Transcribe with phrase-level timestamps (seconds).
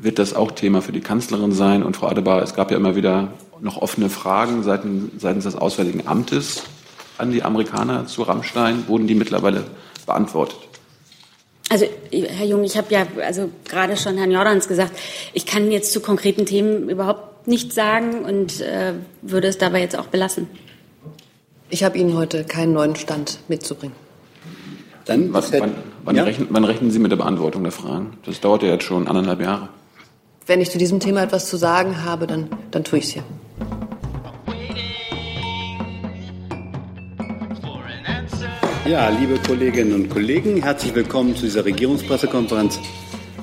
[0.00, 1.82] wird das auch Thema für die Kanzlerin sein.
[1.82, 6.06] Und Frau Adebar, es gab ja immer wieder noch offene Fragen seitens, seitens des Auswärtigen
[6.06, 6.62] Amtes
[7.18, 8.84] an die Amerikaner zu Rammstein.
[8.88, 9.64] Wurden die mittlerweile
[10.06, 10.58] beantwortet?
[11.70, 14.92] Also, Herr Jung, ich habe ja also gerade schon Herrn Jordans gesagt,
[15.34, 19.98] ich kann jetzt zu konkreten Themen überhaupt nichts sagen und äh, würde es dabei jetzt
[19.98, 20.48] auch belassen.
[21.68, 23.94] Ich habe Ihnen heute keinen neuen Stand mitzubringen.
[25.04, 25.74] Dann, Was, wann,
[26.04, 26.24] wann, ja?
[26.24, 28.18] rechnen, wann, rechnen, Sie mit der Beantwortung der Fragen?
[28.24, 29.68] Das dauert ja jetzt schon anderthalb Jahre.
[30.48, 33.22] Wenn ich zu diesem Thema etwas zu sagen habe, dann, dann tue ich es hier.
[38.88, 42.80] Ja, liebe Kolleginnen und Kollegen, herzlich willkommen zu dieser Regierungspressekonferenz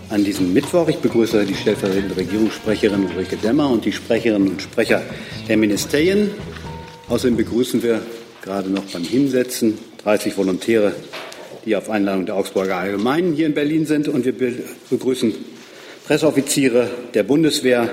[0.09, 0.87] an diesem Mittwoch.
[0.87, 5.03] Ich begrüße die stellvertretende Regierungssprecherin Ulrike Demmer und die Sprecherinnen und Sprecher
[5.47, 6.31] der Ministerien.
[7.07, 8.01] Außerdem begrüßen wir
[8.41, 10.95] gerade noch beim Hinsetzen 30 Volontäre,
[11.65, 14.07] die auf Einladung der Augsburger Allgemeinen hier in Berlin sind.
[14.07, 14.33] Und wir
[14.89, 15.35] begrüßen
[16.05, 17.89] Presseoffiziere der Bundeswehr,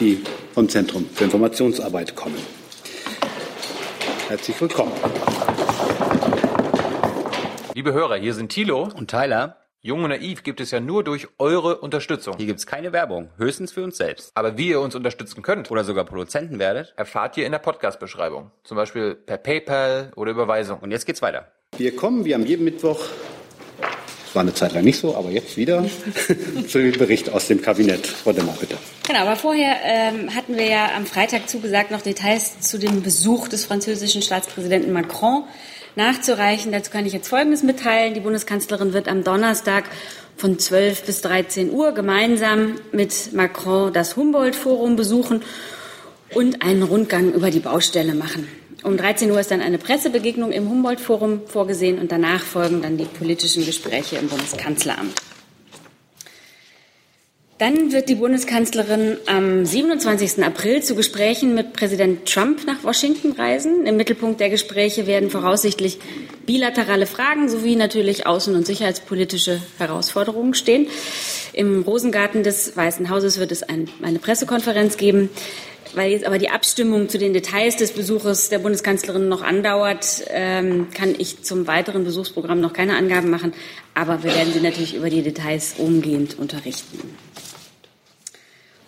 [0.00, 0.22] die
[0.54, 2.38] vom Zentrum für Informationsarbeit kommen.
[4.28, 4.92] Herzlich willkommen.
[7.74, 9.58] Liebe Hörer, hier sind Thilo und Tyler.
[9.82, 12.34] Jung und Naiv gibt es ja nur durch eure Unterstützung.
[12.38, 14.30] Hier gibt es keine Werbung, höchstens für uns selbst.
[14.34, 18.52] Aber wie ihr uns unterstützen könnt oder sogar Produzenten werdet, erfahrt ihr in der Podcast-Beschreibung.
[18.64, 20.80] Zum Beispiel per PayPal oder Überweisung.
[20.80, 21.52] Und jetzt geht's weiter.
[21.76, 23.00] Wir kommen wie am jeden Mittwoch,
[24.34, 25.84] war eine Zeit lang nicht so, aber jetzt wieder,
[26.68, 28.06] zu dem Bericht aus dem Kabinett.
[28.06, 28.76] Frau Demmer, bitte.
[29.06, 33.48] Genau, aber vorher ähm, hatten wir ja am Freitag zugesagt noch Details zu dem Besuch
[33.48, 35.44] des französischen Staatspräsidenten Macron
[35.96, 36.72] nachzureichen.
[36.72, 38.14] Dazu kann ich jetzt Folgendes mitteilen.
[38.14, 39.84] Die Bundeskanzlerin wird am Donnerstag
[40.36, 45.42] von 12 bis 13 Uhr gemeinsam mit Macron das Humboldt-Forum besuchen
[46.34, 48.48] und einen Rundgang über die Baustelle machen.
[48.82, 53.04] Um 13 Uhr ist dann eine Pressebegegnung im Humboldt-Forum vorgesehen und danach folgen dann die
[53.04, 55.14] politischen Gespräche im Bundeskanzleramt.
[57.60, 60.42] Dann wird die Bundeskanzlerin am 27.
[60.42, 63.84] April zu Gesprächen mit Präsident Trump nach Washington reisen.
[63.84, 65.98] Im Mittelpunkt der Gespräche werden voraussichtlich
[66.46, 70.88] bilaterale Fragen sowie natürlich außen- und sicherheitspolitische Herausforderungen stehen.
[71.52, 75.28] Im Rosengarten des Weißen Hauses wird es ein, eine Pressekonferenz geben.
[75.94, 80.88] Weil jetzt aber die Abstimmung zu den Details des Besuches der Bundeskanzlerin noch andauert, ähm,
[80.94, 83.52] kann ich zum weiteren Besuchsprogramm noch keine Angaben machen.
[83.94, 87.16] Aber wir werden Sie natürlich über die Details umgehend unterrichten.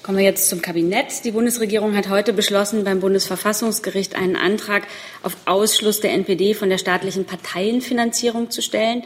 [0.03, 1.25] Kommen wir jetzt zum Kabinett.
[1.25, 4.83] Die Bundesregierung hat heute beschlossen, beim Bundesverfassungsgericht einen Antrag
[5.23, 9.05] auf Ausschluss der NPD von der staatlichen Parteienfinanzierung zu stellen.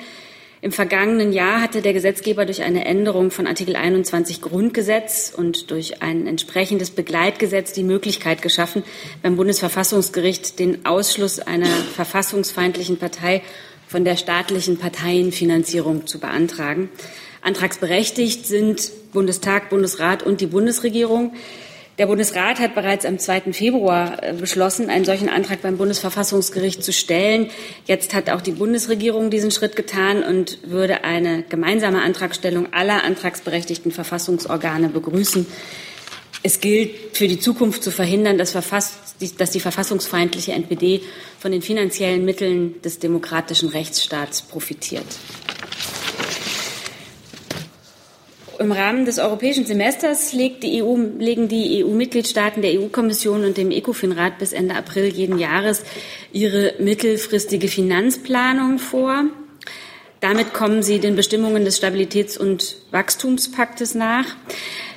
[0.62, 6.02] Im vergangenen Jahr hatte der Gesetzgeber durch eine Änderung von Artikel 21 Grundgesetz und durch
[6.02, 8.82] ein entsprechendes Begleitgesetz die Möglichkeit geschaffen,
[9.22, 13.42] beim Bundesverfassungsgericht den Ausschluss einer verfassungsfeindlichen Partei
[13.86, 16.88] von der staatlichen Parteienfinanzierung zu beantragen.
[17.42, 21.34] Antragsberechtigt sind Bundestag, Bundesrat und die Bundesregierung.
[21.98, 23.52] Der Bundesrat hat bereits am 2.
[23.52, 27.48] Februar äh, beschlossen, einen solchen Antrag beim Bundesverfassungsgericht zu stellen.
[27.86, 33.92] Jetzt hat auch die Bundesregierung diesen Schritt getan und würde eine gemeinsame Antragstellung aller antragsberechtigten
[33.92, 35.46] Verfassungsorgane begrüßen.
[36.42, 41.00] Es gilt für die Zukunft zu verhindern, dass, dass die verfassungsfeindliche NPD
[41.38, 45.06] von den finanziellen Mitteln des demokratischen Rechtsstaats profitiert.
[48.58, 54.38] Im Rahmen des europäischen Semesters die EU, legen die EU-Mitgliedstaaten der EU-Kommission und dem ECOFIN-Rat
[54.38, 55.82] bis Ende April jeden Jahres
[56.32, 59.24] ihre mittelfristige Finanzplanung vor.
[60.20, 64.24] Damit kommen sie den Bestimmungen des Stabilitäts- und Wachstumspaktes nach.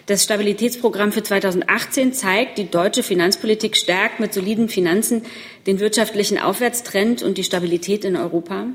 [0.06, 5.24] Das Stabilitätsprogramm für 2018 zeigt, die deutsche Finanzpolitik stärkt mit soliden Finanzen
[5.68, 8.66] den wirtschaftlichen Aufwärtstrend und die Stabilität in Europa.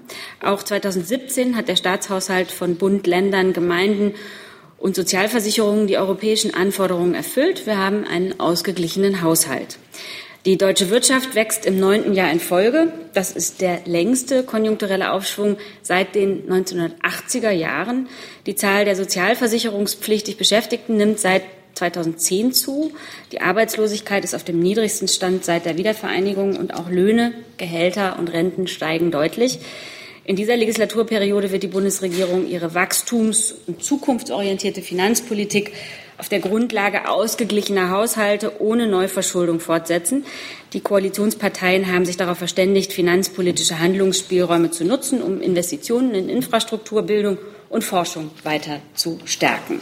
[0.40, 4.14] Auch 2017 hat der Staatshaushalt von Bund, Ländern, Gemeinden
[4.84, 7.64] und Sozialversicherungen die europäischen Anforderungen erfüllt.
[7.64, 9.78] Wir haben einen ausgeglichenen Haushalt.
[10.44, 12.92] Die deutsche Wirtschaft wächst im neunten Jahr in Folge.
[13.14, 18.08] Das ist der längste konjunkturelle Aufschwung seit den 1980er Jahren.
[18.44, 21.44] Die Zahl der sozialversicherungspflichtig Beschäftigten nimmt seit
[21.76, 22.92] 2010 zu.
[23.32, 28.30] Die Arbeitslosigkeit ist auf dem niedrigsten Stand seit der Wiedervereinigung und auch Löhne, Gehälter und
[28.34, 29.60] Renten steigen deutlich.
[30.26, 35.72] In dieser Legislaturperiode wird die Bundesregierung ihre wachstums- und zukunftsorientierte Finanzpolitik
[36.16, 40.24] auf der Grundlage ausgeglichener Haushalte ohne Neuverschuldung fortsetzen.
[40.72, 47.36] Die Koalitionsparteien haben sich darauf verständigt, finanzpolitische Handlungsspielräume zu nutzen, um Investitionen in Infrastruktur, Bildung
[47.68, 49.80] und Forschung weiter zu stärken.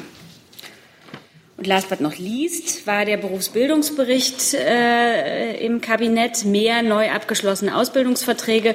[1.62, 8.74] Und last but not least war der Berufsbildungsbericht äh, im Kabinett mehr neu abgeschlossene Ausbildungsverträge,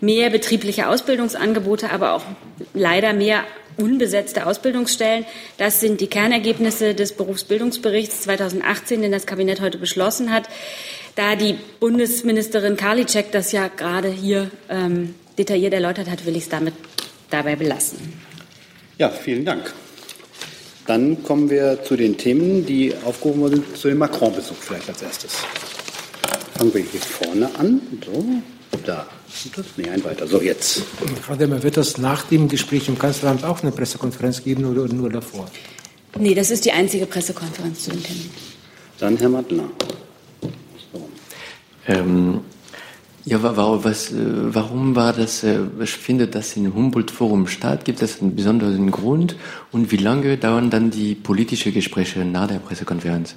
[0.00, 2.22] mehr betriebliche Ausbildungsangebote, aber auch
[2.74, 3.42] leider mehr
[3.76, 5.24] unbesetzte Ausbildungsstellen.
[5.56, 10.48] Das sind die Kernergebnisse des Berufsbildungsberichts 2018, den das Kabinett heute beschlossen hat.
[11.16, 16.48] Da die Bundesministerin Karliczek das ja gerade hier ähm, detailliert erläutert hat, will ich es
[16.48, 16.74] damit
[17.30, 17.98] dabei belassen.
[18.96, 19.74] Ja, vielen Dank.
[20.88, 25.32] Dann kommen wir zu den Themen, die aufgehoben wurden, zu dem Macron-Besuch vielleicht als erstes.
[26.56, 27.78] Fangen wir hier vorne an.
[28.06, 28.24] So,
[28.86, 29.06] da.
[29.54, 30.26] Das, nee, ein weiter.
[30.26, 30.82] So, jetzt.
[31.20, 35.10] Frau Demmer, wird das nach dem Gespräch im Kanzleramt auch eine Pressekonferenz geben oder nur
[35.10, 35.50] davor?
[36.18, 38.30] Nee, das ist die einzige Pressekonferenz zu dem Termin.
[38.98, 39.64] Dann Herr Mattler.
[40.90, 41.06] So.
[41.86, 42.40] Ähm,
[43.28, 47.84] ja, was, äh, warum war das, äh, findet das im Humboldt-Forum statt?
[47.84, 49.36] Gibt es einen besonderen Grund?
[49.70, 53.34] Und wie lange dauern dann die politischen Gespräche nach der Pressekonferenz?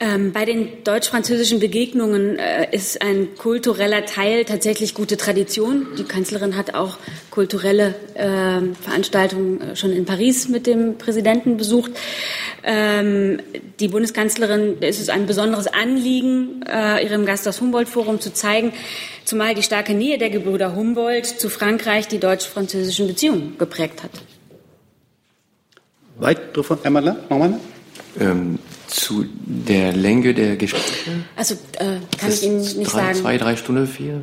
[0.00, 5.86] Ähm, bei den deutsch-französischen Begegnungen äh, ist ein kultureller Teil tatsächlich gute Tradition.
[5.98, 6.98] Die Kanzlerin hat auch
[7.30, 11.92] kulturelle Veranstaltungen schon in Paris mit dem Präsidenten besucht.
[12.64, 13.40] Ähm,
[13.80, 18.72] die Bundeskanzlerin ist es ein besonderes Anliegen, äh, ihrem Gast das Humboldt-Forum zu zeigen,
[19.24, 24.10] zumal die starke Nähe der Gebrüder Humboldt zu Frankreich die deutsch-französischen Beziehungen geprägt hat.
[26.18, 27.16] Weitere von Mattler?
[27.28, 27.58] Nochmal?
[28.20, 31.24] Ähm, zu der Länge der Gespräche?
[31.34, 33.14] Also äh, kann ich Ihnen nicht drei, sagen.
[33.14, 34.22] Zwei, drei Stunden, vier?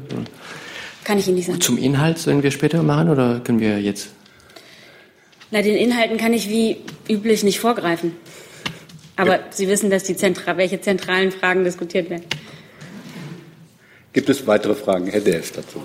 [1.04, 1.60] Kann ich Ihnen nicht sagen.
[1.60, 4.10] Zum Inhalt sollen wir später machen oder können wir jetzt?
[5.52, 6.78] Na, den Inhalten kann ich wie
[7.10, 8.16] üblich nicht vorgreifen.
[9.16, 9.44] Aber ja.
[9.50, 12.24] Sie wissen, dass die Zentra welche zentralen Fragen diskutiert werden.
[14.14, 15.08] Gibt es weitere Fragen?
[15.08, 15.82] Herr Delf dazu.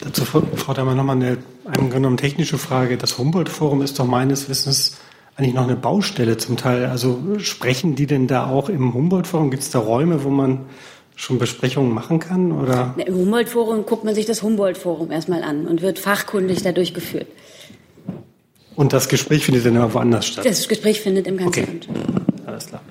[0.00, 2.96] Dazu, Frau Dahmer, nochmal eine, eine genommen technische Frage.
[2.96, 4.96] Das Humboldt-Forum ist doch meines Wissens
[5.36, 6.86] eigentlich noch eine Baustelle zum Teil.
[6.86, 9.50] Also sprechen die denn da auch im Humboldt-Forum?
[9.50, 10.66] Gibt es da Räume, wo man
[11.14, 12.52] schon Besprechungen machen kann?
[12.52, 12.94] Oder?
[12.96, 17.28] Im Humboldt-Forum guckt man sich das Humboldt-Forum erstmal an und wird fachkundig dadurch geführt.
[18.74, 20.44] Und das Gespräch findet dann aber woanders statt?
[20.44, 22.02] Das Gespräch findet im Kanzleramt okay.
[22.46, 22.82] Alles klar.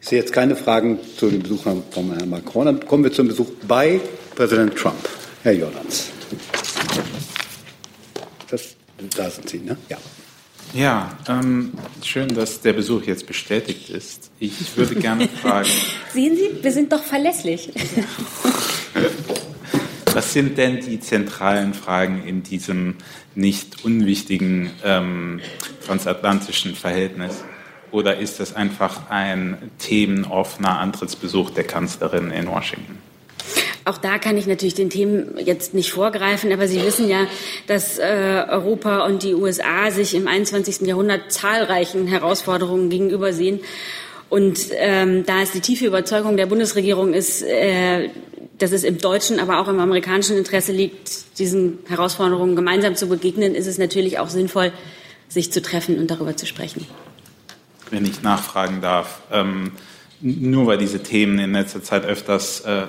[0.00, 1.82] Ich sehe jetzt keine Fragen zu dem Besuch von
[2.16, 2.66] Herrn Macron.
[2.66, 4.00] Dann kommen wir zum Besuch bei
[4.34, 5.08] Präsident Trump.
[5.42, 6.10] Herr Jordans.
[8.50, 8.76] Das,
[9.16, 9.76] da sind Sie, ne?
[9.88, 9.98] Ja.
[10.74, 14.30] Ja, ähm, schön, dass der Besuch jetzt bestätigt ist.
[14.38, 15.68] Ich würde gerne fragen.
[16.12, 17.70] Sehen Sie, wir sind doch verlässlich.
[20.14, 22.96] Was sind denn die zentralen Fragen in diesem
[23.34, 25.40] nicht unwichtigen ähm,
[25.86, 27.44] transatlantischen Verhältnis?
[27.90, 32.98] Oder ist das einfach ein themenoffener Antrittsbesuch der Kanzlerin in Washington?
[33.84, 37.26] Auch da kann ich natürlich den Themen jetzt nicht vorgreifen, aber Sie wissen ja,
[37.66, 40.82] dass äh, Europa und die USA sich im 21.
[40.82, 43.60] Jahrhundert zahlreichen Herausforderungen gegenübersehen.
[44.28, 48.10] Und ähm, da es die tiefe Überzeugung der Bundesregierung ist, äh,
[48.58, 53.54] dass es im deutschen, aber auch im amerikanischen Interesse liegt, diesen Herausforderungen gemeinsam zu begegnen,
[53.54, 54.72] ist es natürlich auch sinnvoll,
[55.28, 56.86] sich zu treffen und darüber zu sprechen.
[57.90, 59.72] Wenn ich nachfragen darf, ähm,
[60.20, 62.86] nur weil diese Themen in letzter Zeit öfters äh,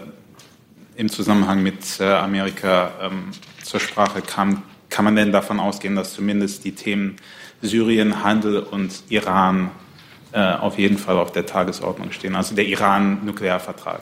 [0.96, 3.32] im Zusammenhang mit äh, Amerika ähm,
[3.64, 7.18] zur Sprache kam, kann man denn davon ausgehen, dass zumindest die Themen
[7.62, 9.72] Syrien, Handel und Iran
[10.32, 14.02] äh, auf jeden Fall auf der Tagesordnung stehen, also der Iran-Nuklearvertrag?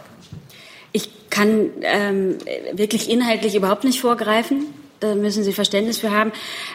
[0.92, 2.38] Ich kann ähm,
[2.74, 4.66] wirklich inhaltlich überhaupt nicht vorgreifen.
[5.00, 6.32] Da müssen Sie Verständnis für haben.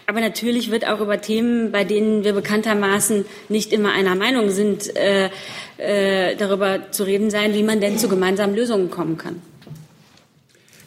[0.07, 4.95] Aber natürlich wird auch über Themen, bei denen wir bekanntermaßen nicht immer einer Meinung sind,
[4.97, 5.31] äh,
[5.79, 9.43] äh, darüber zu reden sein, wie man denn zu gemeinsamen Lösungen kommen kann.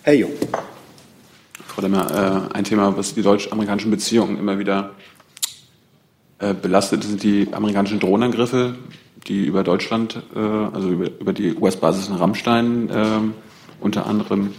[0.03, 0.31] Herr Jung.
[1.67, 4.91] Frau Demmer, äh, ein Thema, was die deutsch-amerikanischen Beziehungen immer wieder
[6.39, 8.75] belastet, sind die amerikanischen Drohnenangriffe,
[9.27, 13.05] die über Deutschland, äh, also über, über die US-Basis in Rammstein äh,
[13.79, 14.53] unter anderem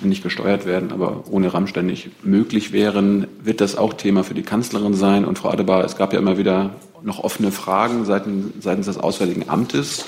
[0.00, 4.42] nicht gesteuert werden, aber ohne Rammstein nicht möglich wären, wird das auch Thema für die
[4.42, 5.24] Kanzlerin sein.
[5.24, 9.48] Und Frau Adebar, es gab ja immer wieder noch offene Fragen seitens, seitens des Auswärtigen
[9.48, 10.06] Amtes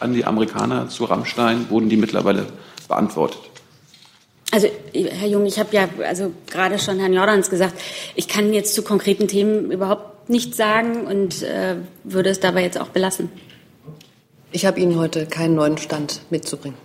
[0.00, 1.70] an die Amerikaner zu Rammstein.
[1.70, 2.46] Wurden die mittlerweile
[2.88, 3.47] beantwortet?
[4.50, 7.74] Also, Herr Jung, ich habe ja also gerade schon Herrn Jordans gesagt,
[8.14, 12.80] ich kann jetzt zu konkreten Themen überhaupt nichts sagen und äh, würde es dabei jetzt
[12.80, 13.30] auch belassen.
[14.50, 16.78] Ich habe Ihnen heute keinen neuen Stand mitzubringen.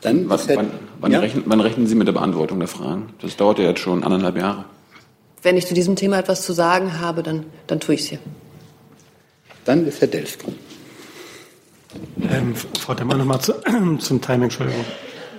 [0.00, 1.20] Dann was, wann, wann, ja?
[1.20, 3.12] rechnen, wann, rechnen, Sie mit der Beantwortung der Fragen?
[3.20, 4.64] Das dauert ja jetzt schon anderthalb Jahre.
[5.42, 8.18] Wenn ich zu diesem Thema etwas zu sagen habe, dann, dann tue ich es hier.
[9.64, 10.38] Dann ist Herr Delf
[12.20, 13.54] Ähm, Frau Demmer, nochmal zu,
[13.98, 14.84] zum Timing, Entschuldigung.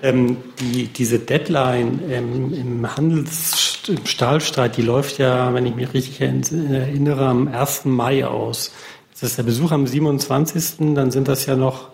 [0.04, 7.26] Ähm, die, diese Deadline ähm, im Handelsstahlstreit, die läuft ja, wenn ich mich richtig erinnere,
[7.26, 7.86] am 1.
[7.86, 8.74] Mai aus.
[9.14, 10.94] Das ist der Besuch am 27.
[10.94, 11.88] Dann sind das ja noch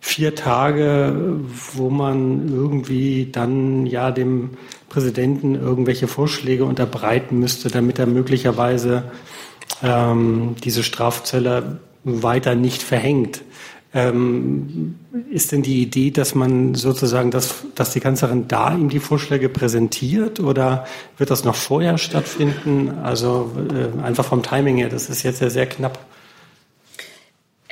[0.00, 1.38] vier Tage,
[1.74, 4.50] wo man irgendwie dann ja dem
[4.88, 9.04] Präsidenten irgendwelche Vorschläge unterbreiten müsste, damit er möglicherweise
[9.84, 13.42] ähm, diese Strafzölle weiter nicht verhängt.
[13.94, 14.98] Ähm,
[15.30, 19.50] ist denn die Idee, dass man sozusagen, das, dass die Kanzlerin da ihm die Vorschläge
[19.50, 20.86] präsentiert oder
[21.18, 23.00] wird das noch vorher stattfinden?
[23.02, 25.98] Also äh, einfach vom Timing her, das ist jetzt ja sehr knapp.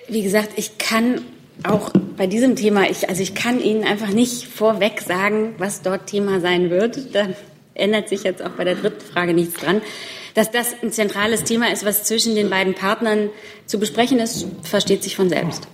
[0.09, 1.23] Wie gesagt, ich kann
[1.63, 6.07] auch bei diesem Thema, ich, also ich kann Ihnen einfach nicht vorweg sagen, was dort
[6.07, 7.15] Thema sein wird.
[7.15, 7.29] Da
[7.75, 9.81] ändert sich jetzt auch bei der dritten Frage nichts dran.
[10.35, 13.31] Dass das ein zentrales Thema ist, was zwischen den beiden Partnern
[13.67, 15.67] zu besprechen ist, versteht sich von selbst.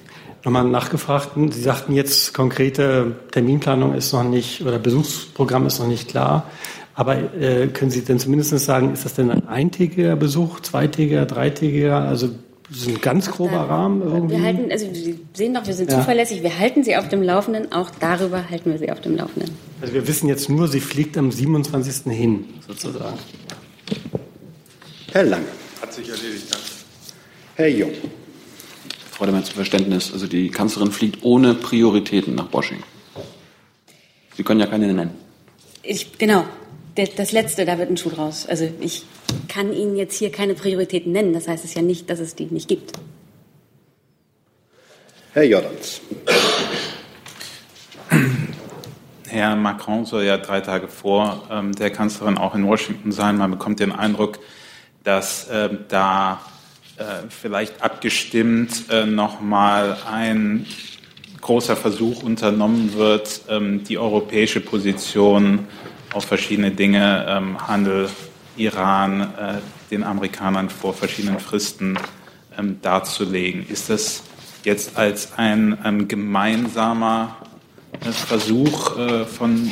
[0.44, 6.08] Nochmal nachgefragt, Sie sagten jetzt, konkrete Terminplanung ist noch nicht oder Besuchsprogramm ist noch nicht
[6.08, 6.48] klar.
[6.94, 12.00] Aber äh, können Sie denn zumindest sagen, ist das denn ein eintägiger Besuch, zweitägiger, dreitägiger?
[12.00, 12.30] Also
[12.70, 14.36] so ein ganz grober Rahmen irgendwie?
[14.36, 15.98] Wir halten, also Sie sehen doch, wir sind ja.
[15.98, 16.42] zuverlässig.
[16.42, 17.70] Wir halten Sie auf dem Laufenden.
[17.72, 19.50] Auch darüber halten wir Sie auf dem Laufenden.
[19.80, 22.12] Also wir wissen jetzt nur, sie fliegt am 27.
[22.12, 23.18] hin, sozusagen.
[25.12, 25.44] Herr Lange.
[25.80, 26.66] Hat sich erledigt, danke.
[27.56, 27.90] Herr Jung.
[29.16, 30.12] Frau Demer zum Verständnis.
[30.12, 32.84] Also die Kanzlerin fliegt ohne Prioritäten nach Washington.
[34.36, 35.14] Sie können ja keine nennen.
[35.82, 36.44] Ich, genau.
[36.94, 38.46] Das Letzte, da wird ein Schuh draus.
[38.46, 39.04] Also ich
[39.48, 41.32] kann Ihnen jetzt hier keine Prioritäten nennen.
[41.32, 42.92] Das heißt es ja nicht, dass es die nicht gibt.
[45.32, 46.02] Herr Jordans.
[49.28, 53.38] Herr Macron soll ja drei Tage vor ähm, der Kanzlerin auch in Washington sein.
[53.38, 54.40] Man bekommt den Eindruck,
[55.04, 56.40] dass äh, da
[57.28, 60.66] vielleicht abgestimmt äh, nochmal ein
[61.40, 65.66] großer Versuch unternommen wird, ähm, die europäische Position
[66.12, 68.08] auf verschiedene Dinge, ähm, Handel,
[68.56, 69.58] Iran, äh,
[69.90, 71.98] den Amerikanern vor verschiedenen Fristen
[72.58, 73.66] ähm, darzulegen.
[73.68, 74.22] Ist das
[74.64, 77.36] jetzt als ein, ein gemeinsamer
[78.00, 79.70] äh, Versuch äh, von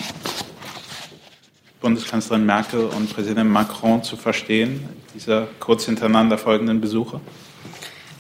[1.80, 7.21] Bundeskanzlerin Merkel und Präsident Macron zu verstehen, dieser kurz hintereinander folgenden Besuche?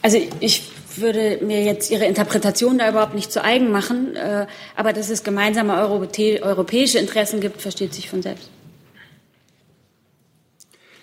[0.02, 0.62] Also ich
[0.96, 4.46] würde mir jetzt Ihre Interpretation da überhaupt nicht zu eigen machen, äh,
[4.76, 8.50] aber dass es gemeinsame europäische Interessen gibt, versteht sich von selbst.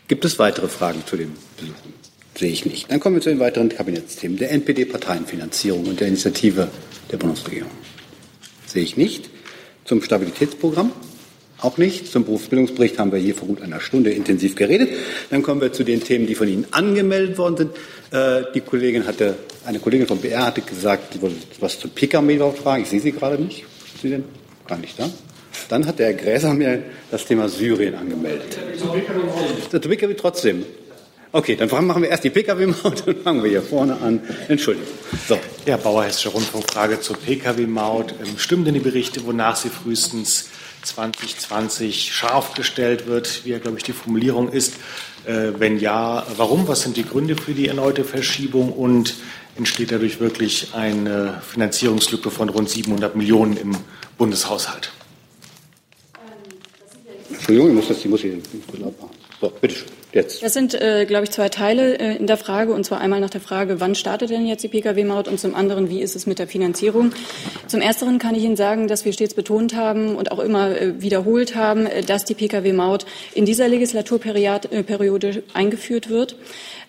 [0.08, 1.94] Gibt es weitere Fragen zu den Besuchen?
[2.38, 2.92] Sehe ich nicht.
[2.92, 6.70] Dann kommen wir zu den weiteren Kabinettsthemen der NPD-Parteienfinanzierung und der Initiative
[7.12, 7.72] der Bundesregierung.
[8.66, 9.30] Sehe ich nicht.
[9.86, 10.92] Zum Stabilitätsprogramm
[11.62, 12.12] auch nicht.
[12.12, 14.90] Zum Berufsbildungsbericht haben wir hier vor gut einer Stunde intensiv geredet.
[15.30, 17.72] Dann kommen wir zu den Themen, die von Ihnen angemeldet worden sind.
[18.12, 22.52] Äh, die Kollegin hatte, eine Kollegin vom BR hatte gesagt, sie wollte was zu Pkw
[22.52, 22.84] fragen.
[22.84, 23.66] Ich sehe sie gerade nicht.
[24.02, 24.24] Sie denn
[24.68, 25.10] gar nicht da?
[25.70, 28.58] Dann hat der Herr Gräser mir das Thema Syrien angemeldet.
[29.70, 30.66] Zu Pkw trotzdem.
[31.34, 34.20] Okay, dann machen wir erst die Pkw-Maut, dann fangen wir hier vorne an.
[34.50, 34.90] Entschuldigung.
[35.30, 35.40] So.
[35.66, 38.16] Ja, Bauer Hessische Rundfunk, Frage zur Pkw-Maut.
[38.22, 40.50] Ähm, stimmen denn die Berichte, wonach sie frühestens
[40.84, 44.74] 2020 scharf gestellt wird, wie ja, glaube ich, die Formulierung ist.
[45.26, 46.68] Äh, wenn ja, warum?
[46.68, 48.74] Was sind die Gründe für die erneute Verschiebung?
[48.74, 49.16] Und
[49.56, 53.78] entsteht dadurch wirklich eine Finanzierungslücke von rund 700 Millionen im
[54.18, 54.92] Bundeshaushalt?
[57.32, 58.38] Entschuldigung, ich muss das, ich muss hier
[59.40, 60.01] So, bitteschön.
[60.14, 60.44] Jetzt.
[60.44, 62.74] Das sind, äh, glaube ich, zwei Teile äh, in der Frage.
[62.74, 65.30] Und zwar einmal nach der Frage, wann startet denn jetzt die Pkw-Maut?
[65.30, 67.14] Und zum anderen, wie ist es mit der Finanzierung?
[67.68, 71.02] Zum Ersteren kann ich Ihnen sagen, dass wir stets betont haben und auch immer äh,
[71.02, 76.36] wiederholt haben, äh, dass die Pkw-Maut in dieser Legislaturperiode äh, eingeführt wird.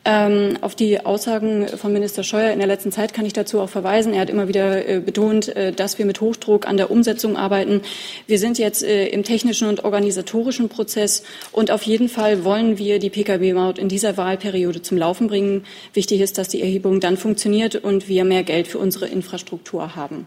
[0.05, 3.69] Ähm, auf die Aussagen von Minister Scheuer in der letzten Zeit kann ich dazu auch
[3.69, 4.13] verweisen.
[4.13, 7.83] Er hat immer wieder äh, betont, äh, dass wir mit Hochdruck an der Umsetzung arbeiten.
[8.27, 12.99] Wir sind jetzt äh, im technischen und organisatorischen Prozess und auf jeden Fall wollen wir
[12.99, 15.65] die Pkw-Maut in dieser Wahlperiode zum Laufen bringen.
[15.95, 20.27] Wichtig ist, dass die Erhebung dann funktioniert und wir mehr Geld für unsere Infrastruktur haben.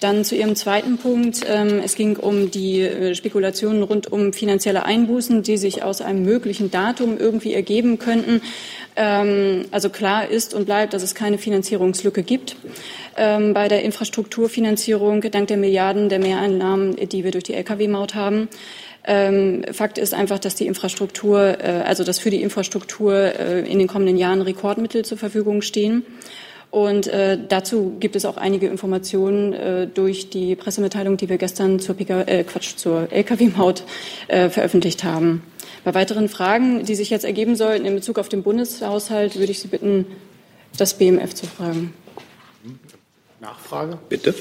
[0.00, 1.44] Dann zu Ihrem zweiten Punkt.
[1.48, 6.24] Ähm, es ging um die äh, Spekulationen rund um finanzielle Einbußen, die sich aus einem
[6.24, 8.40] möglichen Datum irgendwie ergeben könnten.
[8.94, 12.54] Ähm, also klar ist und bleibt, dass es keine Finanzierungslücke gibt
[13.16, 18.48] ähm, bei der Infrastrukturfinanzierung dank der Milliarden der Mehreinnahmen, die wir durch die Lkw-Maut haben.
[19.72, 23.88] Fakt ist einfach, dass die Infrastruktur, äh, also dass für die Infrastruktur äh, in den
[23.88, 26.04] kommenden Jahren Rekordmittel zur Verfügung stehen.
[26.70, 31.80] Und äh, dazu gibt es auch einige Informationen äh, durch die Pressemitteilung, die wir gestern
[31.80, 33.84] zur, äh, Quatsch, zur Lkw-Maut
[34.28, 35.42] äh, veröffentlicht haben.
[35.84, 39.60] Bei weiteren Fragen, die sich jetzt ergeben sollten in Bezug auf den Bundeshaushalt, würde ich
[39.60, 40.06] Sie bitten,
[40.76, 41.94] das BMF zu fragen.
[43.40, 43.98] Nachfrage?
[44.08, 44.34] Bitte.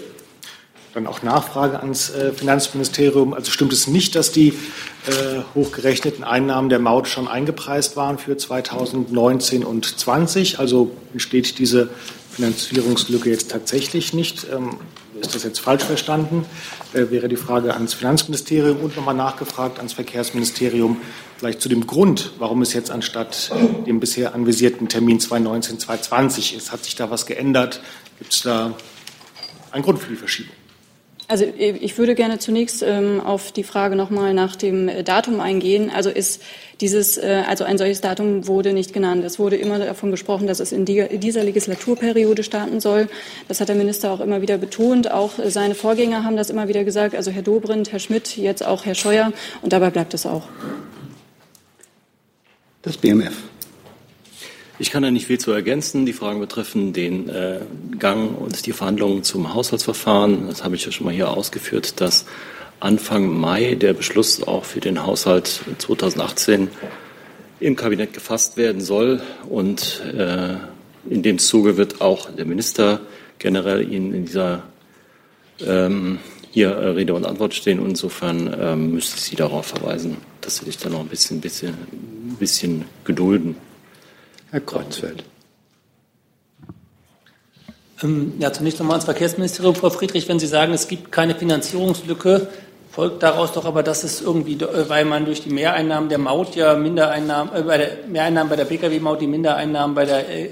[0.97, 3.35] Dann auch Nachfrage ans äh, Finanzministerium.
[3.35, 8.35] Also stimmt es nicht, dass die äh, hochgerechneten Einnahmen der Maut schon eingepreist waren für
[8.35, 10.57] 2019 und 2020?
[10.57, 11.89] Also entsteht diese
[12.31, 14.47] Finanzierungslücke jetzt tatsächlich nicht.
[14.51, 14.77] Ähm,
[15.21, 16.47] Ist das jetzt falsch verstanden?
[16.93, 20.99] Äh, wäre die Frage ans Finanzministerium und nochmal nachgefragt ans Verkehrsministerium,
[21.37, 23.51] vielleicht zu dem Grund, warum es jetzt anstatt
[23.85, 26.71] dem bisher anvisierten Termin 2019, 2020 ist.
[26.71, 27.81] Hat sich da was geändert?
[28.17, 28.73] Gibt es da
[29.69, 30.56] einen Grund für die Verschiebung?
[31.29, 35.91] Also ich würde gerne zunächst ähm, auf die Frage nochmal nach dem äh, Datum eingehen.
[35.93, 36.41] Also ist
[36.79, 39.25] dieses, äh, also ein solches Datum wurde nicht genannt.
[39.25, 43.09] Es wurde immer davon gesprochen, dass es in, die, dieser Legislaturperiode starten soll.
[43.49, 45.11] Das hat der Minister auch immer wieder betont.
[45.11, 47.13] Auch äh, seine Vorgänger haben das immer wieder gesagt.
[47.13, 49.33] Also Herr Dobrindt, Herr Schmidt, jetzt auch Herr Scheuer.
[49.61, 50.43] Und dabei bleibt es auch.
[52.83, 53.33] Das BMF.
[54.79, 56.05] Ich kann da nicht viel zu ergänzen.
[56.05, 57.61] Die Fragen betreffen den äh,
[57.97, 60.47] Gang und die Verhandlungen zum Haushaltsverfahren.
[60.47, 62.25] Das habe ich ja schon mal hier ausgeführt, dass
[62.79, 66.69] Anfang Mai der Beschluss auch für den Haushalt 2018
[67.59, 69.19] im Kabinett gefasst werden soll.
[69.49, 70.57] Und äh,
[71.09, 73.01] in dem Zuge wird auch der Minister
[73.39, 74.61] generell Ihnen in dieser
[75.65, 76.19] ähm,
[76.51, 77.83] hier äh, Rede und Antwort stehen.
[77.83, 81.73] Insofern ähm, müsste ich Sie darauf verweisen, dass Sie sich da noch ein bisschen, bisschen,
[82.37, 83.55] bisschen gedulden.
[84.51, 85.23] Herr Kreuzfeld.
[88.03, 90.27] Ähm, ja, zunächst nochmal ans Verkehrsministerium, Frau Friedrich.
[90.29, 92.47] Wenn Sie sagen, es gibt keine Finanzierungslücke,
[92.91, 96.55] folgt daraus doch aber, dass es irgendwie, äh, weil man durch die Mehreinnahmen der Maut
[96.55, 100.49] ja Mindereinnahmen, äh, bei der Mehreinnahmen bei der Pkw-Maut die Mindereinnahmen bei der, äh,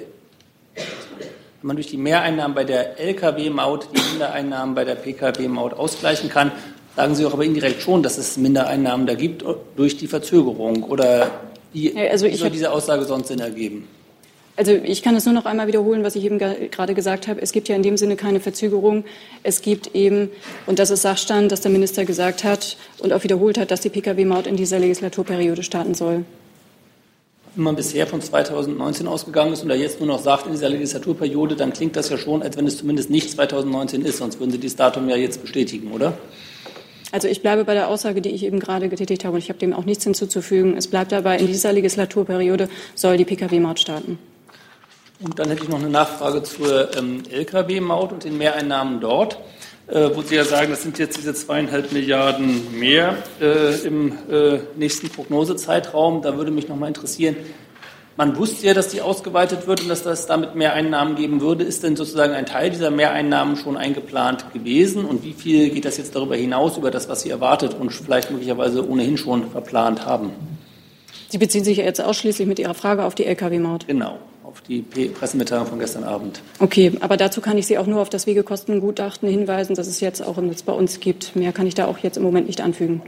[0.76, 6.52] wenn man durch die Mehreinnahmen bei der Lkw-Maut die Mindereinnahmen bei der Pkw-Maut ausgleichen kann,
[6.96, 9.44] sagen Sie auch aber indirekt schon, dass es Mindereinnahmen da gibt
[9.76, 11.32] durch die Verzögerung oder
[11.76, 13.88] wie, also soll diese Aussage sonst Sinn ergeben?
[14.58, 17.42] Also ich kann es nur noch einmal wiederholen, was ich eben gerade gesagt habe.
[17.42, 19.04] Es gibt ja in dem Sinne keine Verzögerung.
[19.44, 20.30] Es gibt eben,
[20.66, 23.90] und das ist Sachstand, dass der Minister gesagt hat und auch wiederholt hat, dass die
[23.90, 26.24] Pkw-Maut in dieser Legislaturperiode starten soll.
[27.56, 30.70] Wenn man bisher von 2019 ausgegangen ist und er jetzt nur noch sagt, in dieser
[30.70, 34.20] Legislaturperiode, dann klingt das ja schon, als wenn es zumindest nicht 2019 ist.
[34.20, 36.18] Sonst würden Sie dieses Datum ja jetzt bestätigen, oder?
[37.12, 39.60] Also ich bleibe bei der Aussage, die ich eben gerade getätigt habe, und ich habe
[39.60, 40.76] dem auch nichts hinzuzufügen.
[40.76, 44.18] Es bleibt dabei, in dieser Legislaturperiode soll die Pkw-Maut starten.
[45.22, 49.38] Und dann hätte ich noch eine Nachfrage zur ähm, Lkw-Maut und den Mehreinnahmen dort,
[49.88, 54.60] äh, wo Sie ja sagen, das sind jetzt diese zweieinhalb Milliarden mehr äh, im äh,
[54.76, 56.22] nächsten Prognosezeitraum.
[56.22, 57.38] Da würde mich noch mal interessieren,
[58.18, 61.64] man wusste ja, dass die ausgeweitet wird und dass das damit mehr Einnahmen geben würde.
[61.64, 65.06] Ist denn sozusagen ein Teil dieser Mehreinnahmen schon eingeplant gewesen?
[65.06, 68.32] Und wie viel geht das jetzt darüber hinaus, über das, was Sie erwartet und vielleicht
[68.32, 70.32] möglicherweise ohnehin schon verplant haben?
[71.28, 73.88] Sie beziehen sich ja jetzt ausschließlich mit Ihrer Frage auf die Lkw-Maut.
[73.88, 76.42] Genau, auf die Pressemitteilung von gestern Abend.
[76.60, 80.22] Okay, aber dazu kann ich Sie auch nur auf das Wegekostengutachten hinweisen, das es jetzt
[80.22, 81.36] auch im Netz bei uns gibt.
[81.36, 83.02] Mehr kann ich da auch jetzt im Moment nicht anfügen.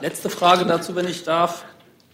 [0.00, 1.64] Letzte Frage dazu, wenn ich darf.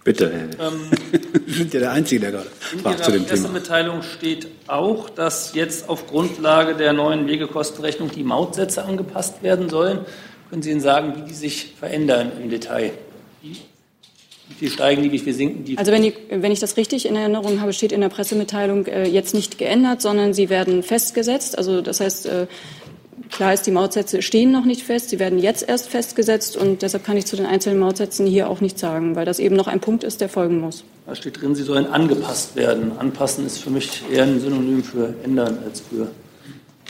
[0.04, 0.50] Bitte.
[0.58, 0.90] Ähm,
[1.46, 2.48] Sie sind ja der Einzige, der gerade
[2.82, 3.20] fragt zu dem Thema.
[3.20, 9.42] In der Pressemitteilung steht auch, dass jetzt auf Grundlage der neuen Wegekostenrechnung die Mautsätze angepasst
[9.42, 10.00] werden sollen.
[10.50, 12.90] Können Sie Ihnen sagen, wie die sich verändern im Detail?
[13.42, 13.56] Wie,
[14.48, 15.78] wie viel steigen die, wie viel sinken die?
[15.78, 19.06] Also wenn, die, wenn ich das richtig in Erinnerung habe, steht in der Pressemitteilung äh,
[19.08, 21.56] jetzt nicht geändert, sondern sie werden festgesetzt.
[21.56, 22.46] Also das heißt, äh,
[23.31, 25.11] Klar ist, die Mautsätze stehen noch nicht fest.
[25.11, 28.61] Sie werden jetzt erst festgesetzt und deshalb kann ich zu den einzelnen Mautsätzen hier auch
[28.61, 30.85] nichts sagen, weil das eben noch ein Punkt ist, der folgen muss.
[31.07, 32.92] Da steht drin, sie sollen angepasst werden.
[32.98, 36.11] Anpassen ist für mich eher ein Synonym für ändern als für.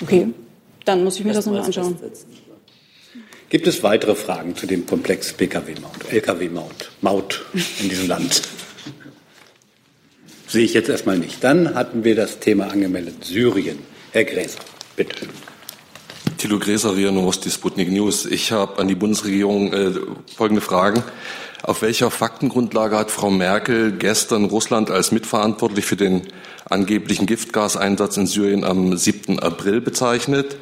[0.01, 0.29] Okay,
[0.85, 1.97] dann muss ich mir das nochmal anschauen.
[3.49, 7.45] Gibt es weitere Fragen zu dem Komplex Pkw-Maut, Lkw-Maut, Maut
[7.81, 8.43] in diesem Land?
[10.49, 11.43] Sehe ich jetzt erstmal nicht.
[11.45, 13.79] Dann hatten wir das Thema angemeldet Syrien.
[14.13, 14.61] Herr Gräser,
[14.97, 15.27] bitte.
[16.43, 18.27] Thilo Gräser, RIA Novosti, Sputnik News.
[18.27, 19.93] Ich habe an die Bundesregierung äh,
[20.37, 21.05] folgende Fragen.
[21.63, 26.23] Auf welcher Faktengrundlage hat Frau Merkel gestern Russland als mitverantwortlich für den
[26.69, 29.39] angeblichen Giftgaseinsatz in Syrien am 7.
[29.39, 30.57] April bezeichnet?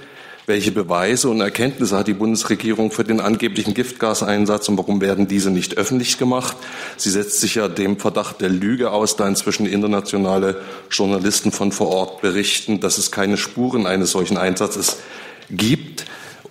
[0.44, 5.50] Welche Beweise und Erkenntnisse hat die Bundesregierung für den angeblichen Giftgaseinsatz und warum werden diese
[5.50, 6.58] nicht öffentlich gemacht?
[6.98, 11.88] Sie setzt sich ja dem Verdacht der Lüge aus, da inzwischen internationale Journalisten von vor
[11.88, 14.98] Ort berichten, dass es keine Spuren eines solchen Einsatzes
[15.50, 16.06] gibt.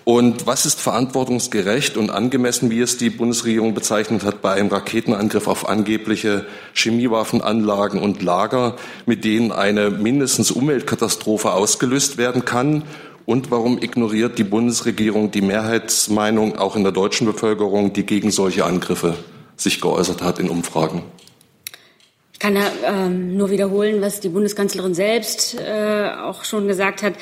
[0.05, 5.47] Und was ist verantwortungsgerecht und angemessen, wie es die Bundesregierung bezeichnet hat, bei einem Raketenangriff
[5.47, 12.83] auf angebliche Chemiewaffenanlagen und Lager, mit denen eine mindestens Umweltkatastrophe ausgelöst werden kann?
[13.27, 18.65] Und warum ignoriert die Bundesregierung die Mehrheitsmeinung auch in der deutschen Bevölkerung, die gegen solche
[18.65, 19.15] Angriffe
[19.55, 21.03] sich geäußert hat in Umfragen?
[22.39, 27.15] Ich kann ja ähm, nur wiederholen, was die Bundeskanzlerin selbst äh, auch schon gesagt hat.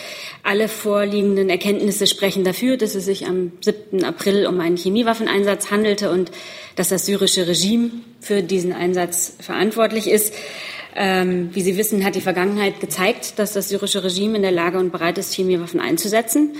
[0.43, 4.03] Alle vorliegenden Erkenntnisse sprechen dafür, dass es sich am 7.
[4.03, 6.29] April um einen Chemiewaffeneinsatz handelte und
[6.75, 10.35] dass das syrische Regime für diesen Einsatz verantwortlich ist.
[10.95, 14.77] Ähm, wie Sie wissen, hat die Vergangenheit gezeigt, dass das syrische Regime in der Lage
[14.77, 16.57] und bereit ist, Chemiewaffen einzusetzen.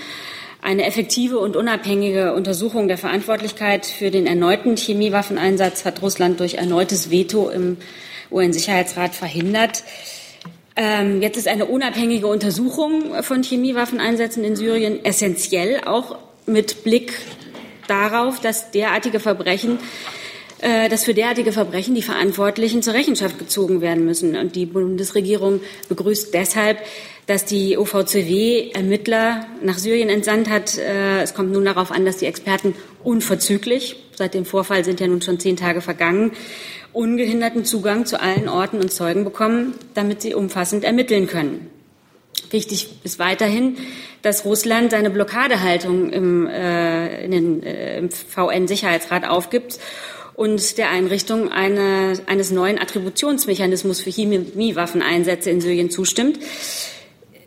[0.64, 7.12] Eine effektive und unabhängige Untersuchung der Verantwortlichkeit für den erneuten Chemiewaffeneinsatz hat Russland durch erneutes
[7.12, 7.78] Veto im
[8.32, 9.84] UN-Sicherheitsrat verhindert.
[10.76, 17.14] Ähm, jetzt ist eine unabhängige Untersuchung von Chemiewaffeneinsätzen in Syrien essentiell, auch mit Blick
[17.88, 19.80] darauf, dass derartige Verbrechen
[20.60, 24.36] dass für derartige Verbrechen die Verantwortlichen zur Rechenschaft gezogen werden müssen.
[24.36, 26.80] Und die Bundesregierung begrüßt deshalb,
[27.28, 30.78] dass die OVCW Ermittler nach Syrien entsandt hat.
[30.78, 35.08] Äh, es kommt nun darauf an, dass die Experten unverzüglich, seit dem Vorfall sind ja
[35.08, 36.32] nun schon zehn Tage vergangen,
[36.94, 41.70] ungehinderten Zugang zu allen Orten und Zeugen bekommen, damit sie umfassend ermitteln können.
[42.50, 43.76] Wichtig ist weiterhin,
[44.22, 49.80] dass Russland seine Blockadehaltung im, äh, den, äh, im VN-Sicherheitsrat aufgibt
[50.38, 56.40] und der Einrichtung eine, eines neuen Attributionsmechanismus für Chemiewaffeneinsätze in Syrien zustimmt.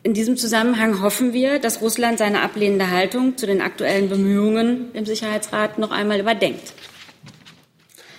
[0.02, 5.06] In diesem Zusammenhang hoffen wir, dass Russland seine ablehnende Haltung zu den aktuellen Bemühungen im
[5.06, 6.72] Sicherheitsrat noch einmal überdenkt.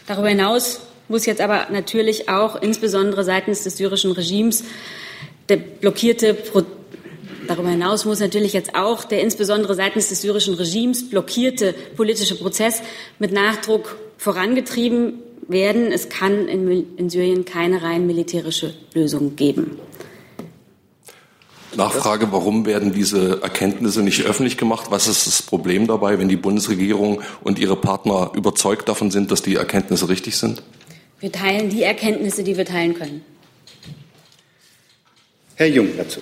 [0.07, 0.79] Darüber hinaus
[1.10, 4.63] muss jetzt aber natürlich auch insbesondere seitens des syrischen Regimes
[5.49, 6.63] der blockierte Pro
[7.47, 12.81] Darüber hinaus muss natürlich jetzt auch der insbesondere seitens des syrischen Regimes blockierte politische Prozess
[13.19, 15.13] mit Nachdruck vorangetrieben
[15.47, 15.91] werden.
[15.91, 19.79] Es kann in, in Syrien keine rein militärische Lösung geben.
[21.75, 24.88] Nachfrage, warum werden diese Erkenntnisse nicht öffentlich gemacht?
[24.91, 29.41] Was ist das Problem dabei, wenn die Bundesregierung und ihre Partner überzeugt davon sind, dass
[29.41, 30.62] die Erkenntnisse richtig sind?
[31.19, 33.25] Wir teilen die Erkenntnisse, die wir teilen können.
[35.55, 36.19] Herr Jung dazu.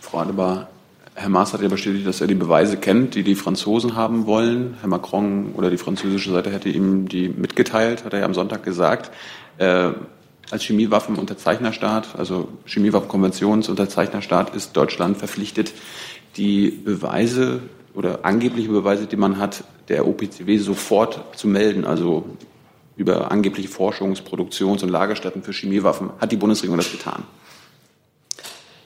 [0.00, 0.70] Frau Adebar,
[1.20, 4.76] Herr Maas hat ja bestätigt, dass er die Beweise kennt, die die Franzosen haben wollen.
[4.80, 8.62] Herr Macron oder die französische Seite hätte ihm die mitgeteilt, hat er ja am Sonntag
[8.62, 9.10] gesagt.
[9.58, 9.90] Äh,
[10.50, 15.72] als Chemiewaffenunterzeichnerstaat, also Chemiewaffenkonventionsunterzeichnerstaat, ist Deutschland verpflichtet,
[16.36, 17.62] die Beweise
[17.94, 21.84] oder angebliche Beweise, die man hat, der OPCW sofort zu melden.
[21.84, 22.26] Also
[22.96, 26.10] über angebliche Forschungs-, Produktions- und Lagerstätten für Chemiewaffen.
[26.20, 27.24] Hat die Bundesregierung das getan?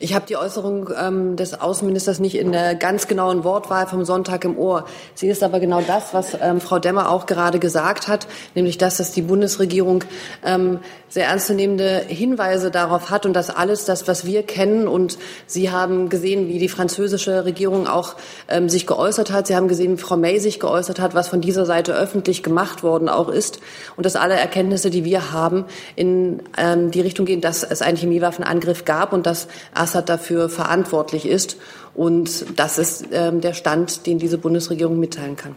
[0.03, 4.45] Ich habe die Äußerung ähm, des Außenministers nicht in der ganz genauen Wortwahl vom Sonntag
[4.45, 4.85] im Ohr.
[5.15, 8.97] Sie ist aber genau das, was ähm, Frau Demmer auch gerade gesagt hat, nämlich dass,
[8.97, 10.03] dass die Bundesregierung
[10.45, 15.71] ähm, sehr ernstzunehmende Hinweise darauf hat und dass alles das, was wir kennen und Sie
[15.71, 18.17] haben gesehen, wie die französische Regierung auch
[18.49, 19.47] ähm, sich geäußert hat.
[19.47, 22.83] Sie haben gesehen, wie Frau May sich geäußert hat, was von dieser Seite öffentlich gemacht
[22.83, 23.61] worden auch ist
[23.97, 27.99] und dass alle Erkenntnisse, die wir haben, in ähm, die Richtung gehen, dass es einen
[27.99, 29.47] Chemiewaffenangriff gab und dass
[29.93, 31.57] Assad dafür verantwortlich ist.
[31.95, 35.55] Und das ist ähm, der Stand, den diese Bundesregierung mitteilen kann.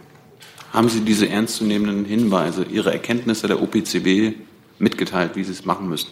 [0.72, 4.34] Haben Sie diese ernstzunehmenden Hinweise, Ihre Erkenntnisse der OPCW
[4.78, 6.08] mitgeteilt, wie Sie es machen müssen?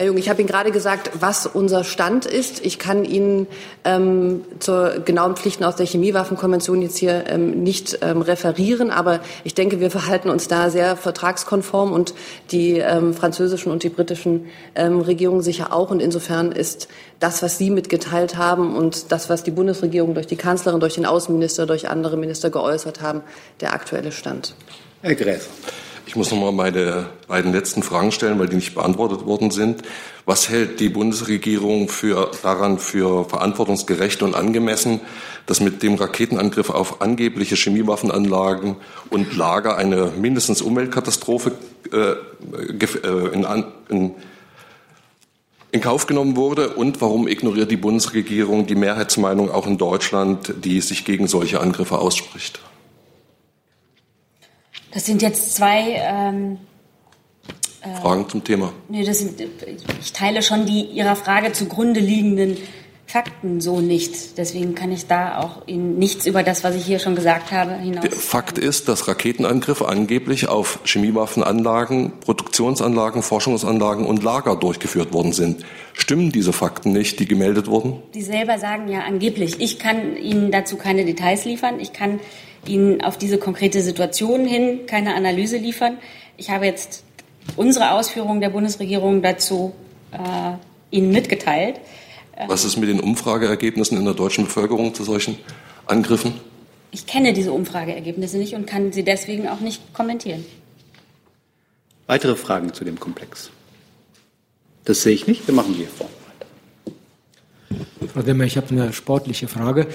[0.00, 2.64] Herr Jung, ich habe Ihnen gerade gesagt, was unser Stand ist.
[2.64, 3.48] Ich kann Ihnen
[3.84, 9.54] ähm, zur genauen Pflichten aus der Chemiewaffenkonvention jetzt hier ähm, nicht ähm, referieren, aber ich
[9.54, 12.14] denke, wir verhalten uns da sehr vertragskonform und
[12.52, 15.90] die ähm, französischen und die britischen ähm, Regierungen sicher auch.
[15.90, 16.86] Und insofern ist
[17.18, 21.06] das, was Sie mitgeteilt haben und das, was die Bundesregierung durch die Kanzlerin, durch den
[21.06, 23.22] Außenminister, durch andere Minister geäußert haben,
[23.60, 24.54] der aktuelle Stand.
[25.02, 25.50] Herr Gräfer.
[26.18, 29.82] Ich muss noch mal meine beiden letzten Fragen stellen, weil die nicht beantwortet worden sind.
[30.26, 34.98] Was hält die Bundesregierung für, daran für verantwortungsgerecht und angemessen,
[35.46, 38.74] dass mit dem Raketenangriff auf angebliche Chemiewaffenanlagen
[39.10, 41.52] und Lager eine mindestens Umweltkatastrophe
[41.92, 43.46] äh, äh in,
[43.88, 44.14] in,
[45.70, 46.70] in Kauf genommen wurde?
[46.70, 51.96] Und warum ignoriert die Bundesregierung die Mehrheitsmeinung auch in Deutschland, die sich gegen solche Angriffe
[51.96, 52.58] ausspricht?
[54.98, 56.58] Das sind jetzt zwei ähm,
[57.82, 58.72] äh, Fragen zum Thema.
[58.88, 59.40] Nee, das sind,
[60.00, 62.56] ich teile schon die Ihrer Frage zugrunde liegenden
[63.06, 64.36] Fakten so nicht.
[64.38, 67.74] Deswegen kann ich da auch Ihnen nichts über das, was ich hier schon gesagt habe,
[67.74, 68.06] hinaus.
[68.10, 75.64] Fakt ist, dass Raketenangriffe angeblich auf Chemiewaffenanlagen, Produktionsanlagen, Forschungsanlagen und Lager durchgeführt worden sind.
[75.92, 78.02] Stimmen diese Fakten nicht, die gemeldet wurden?
[78.14, 79.60] Die selber sagen ja angeblich.
[79.60, 81.78] Ich kann Ihnen dazu keine Details liefern.
[81.78, 82.18] Ich kann
[82.66, 85.98] Ihnen auf diese konkrete Situation hin keine Analyse liefern.
[86.36, 87.04] Ich habe jetzt
[87.56, 89.74] unsere Ausführungen der Bundesregierung dazu
[90.12, 90.56] äh,
[90.90, 91.80] Ihnen mitgeteilt.
[92.46, 95.38] Was ist mit den Umfrageergebnissen in der deutschen Bevölkerung zu solchen
[95.86, 96.34] Angriffen?
[96.90, 100.44] Ich kenne diese Umfrageergebnisse nicht und kann sie deswegen auch nicht kommentieren.
[102.06, 103.50] Weitere Fragen zu dem Komplex?
[104.84, 105.46] Das sehe ich nicht.
[105.46, 106.08] Wir machen hier vor.
[108.14, 109.86] Frau Demmer, ich habe eine sportliche Frage.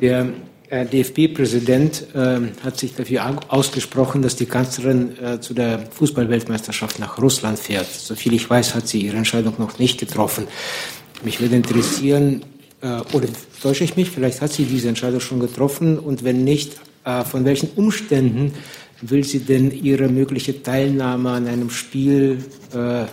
[0.00, 0.32] Der
[0.70, 7.58] DFB-Präsident äh, hat sich dafür ausgesprochen, dass die Kanzlerin äh, zu der Fußballweltmeisterschaft nach Russland
[7.58, 7.90] fährt.
[7.90, 10.46] Soviel ich weiß, hat sie ihre Entscheidung noch nicht getroffen.
[11.24, 12.44] Mich würde interessieren,
[12.82, 13.26] äh, oder
[13.60, 17.70] täusche ich mich, vielleicht hat sie diese Entscheidung schon getroffen und wenn nicht, von welchen
[17.76, 18.52] Umständen
[19.00, 23.04] will sie denn ihre mögliche Teilnahme an einem Spiel äh,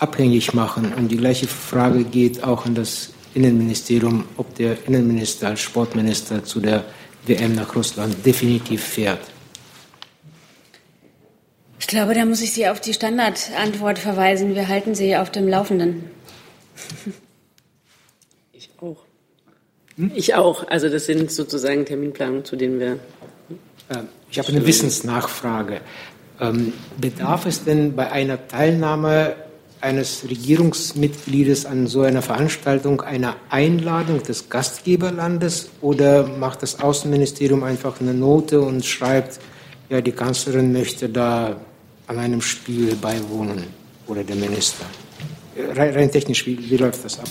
[0.00, 0.92] abhängig machen?
[0.92, 6.58] Und die gleiche Frage geht auch an das Innenministerium, ob der Innenminister als Sportminister zu
[6.58, 6.84] der
[7.28, 9.20] WM nach Russland definitiv fährt.
[11.80, 14.54] Ich glaube, da muss ich Sie auf die Standardantwort verweisen.
[14.54, 16.10] Wir halten Sie auf dem Laufenden.
[18.52, 18.98] Ich auch.
[19.96, 20.12] Hm?
[20.14, 20.66] Ich auch.
[20.68, 22.98] Also das sind sozusagen Terminplanungen, zu denen wir.
[23.90, 25.80] Ähm, ich habe eine Wissensnachfrage.
[26.40, 29.36] Ähm, bedarf es denn bei einer Teilnahme
[29.80, 38.00] eines Regierungsmitgliedes an so einer Veranstaltung einer Einladung des Gastgeberlandes oder macht das Außenministerium einfach
[38.00, 39.40] eine Note und schreibt,
[39.88, 41.56] ja, die Kanzlerin möchte da
[42.06, 43.64] an einem Spiel beiwohnen
[44.06, 44.84] oder der Minister?
[45.56, 47.28] Rein, rein technisch, wie, wie läuft das ab?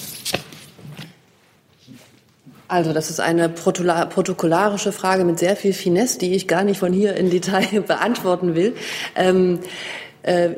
[2.70, 6.92] Also das ist eine protokollarische Frage mit sehr viel Finesse, die ich gar nicht von
[6.92, 8.76] hier in Detail beantworten will.
[9.16, 10.07] Ähm, äh,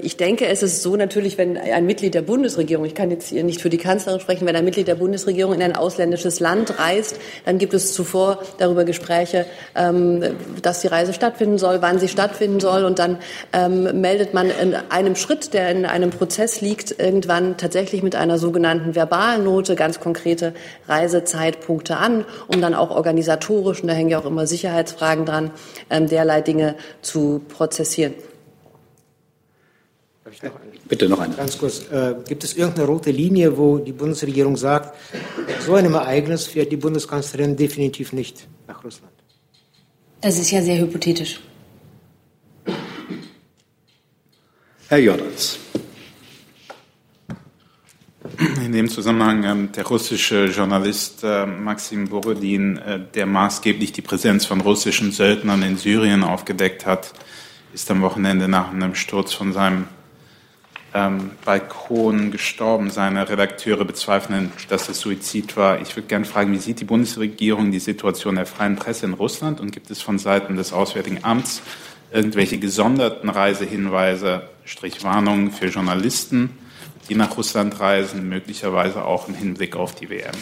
[0.02, 3.44] ich denke, es ist so natürlich, wenn ein Mitglied der Bundesregierung, ich kann jetzt hier
[3.44, 7.20] nicht für die Kanzlerin sprechen, wenn ein Mitglied der Bundesregierung in ein ausländisches Land reist,
[7.46, 10.24] dann gibt es zuvor darüber Gespräche, ähm,
[10.62, 13.20] dass die Reise stattfinden soll, wann sie stattfinden soll und dann
[13.54, 18.40] ähm, meldet man in einem Schritt, der in einem Prozess liegt, irgendwann tatsächlich mit einer
[18.40, 20.54] sogenannten Verbalnote ganz konkrete
[20.88, 25.52] Reisezeitpunkte an, um dann auch organisatorisch, und da hängen ja auch immer Sicherheitsfragen dran,
[25.90, 28.14] ähm, derlei Dinge zu prozessieren.
[30.44, 30.52] Noch
[30.88, 31.36] Bitte noch eine.
[31.36, 31.92] Ganz kurz.
[31.92, 34.96] Äh, gibt es irgendeine rote Linie, wo die Bundesregierung sagt,
[35.66, 39.14] so einem Ereignis fährt die Bundeskanzlerin definitiv nicht nach Russland?
[40.22, 41.40] Das ist ja sehr hypothetisch.
[44.88, 45.60] Herr Jordans.
[48.64, 54.46] In dem Zusammenhang ähm, der russische Journalist äh, Maxim Borodin, äh, der maßgeblich die Präsenz
[54.46, 57.14] von russischen Söldnern in Syrien aufgedeckt hat,
[57.74, 59.88] ist am Wochenende nach einem Sturz von seinem
[60.94, 62.90] ähm, Balkon gestorben.
[62.90, 65.82] Seine Redakteure bezweifeln, dass es Suizid war.
[65.82, 69.60] Ich würde gerne fragen, wie sieht die Bundesregierung die Situation der freien Presse in Russland
[69.60, 71.62] und gibt es von Seiten des Auswärtigen Amts
[72.12, 76.58] irgendwelche gesonderten Reisehinweise, Strichwarnungen für Journalisten,
[77.08, 80.36] die nach Russland reisen, möglicherweise auch im Hinblick auf die WM?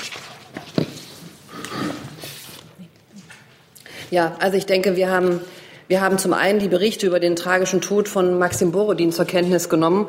[4.09, 5.41] Ja, also ich denke, wir haben
[5.87, 9.69] wir haben zum einen die Berichte über den tragischen Tod von Maxim Borodin zur Kenntnis
[9.69, 10.07] genommen.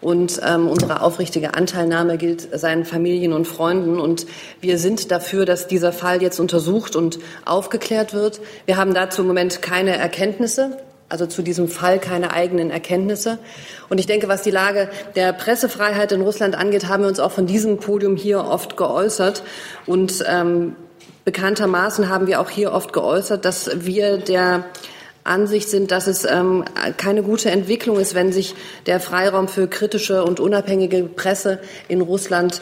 [0.00, 3.98] Und ähm, unsere aufrichtige Anteilnahme gilt seinen Familien und Freunden.
[3.98, 4.26] Und
[4.60, 8.40] wir sind dafür, dass dieser Fall jetzt untersucht und aufgeklärt wird.
[8.66, 10.76] Wir haben dazu im Moment keine Erkenntnisse
[11.08, 13.38] also zu diesem Fall keine eigenen Erkenntnisse.
[13.88, 17.30] Und ich denke, was die Lage der Pressefreiheit in Russland angeht, haben wir uns auch
[17.30, 19.44] von diesem Podium hier oft geäußert.
[19.86, 20.74] Und ähm,
[21.24, 24.64] bekanntermaßen haben wir auch hier oft geäußert, dass wir der
[25.24, 26.64] Ansicht sind, dass es ähm,
[26.96, 28.54] keine gute Entwicklung ist, wenn sich
[28.86, 32.60] der Freiraum für kritische und unabhängige Presse in Russland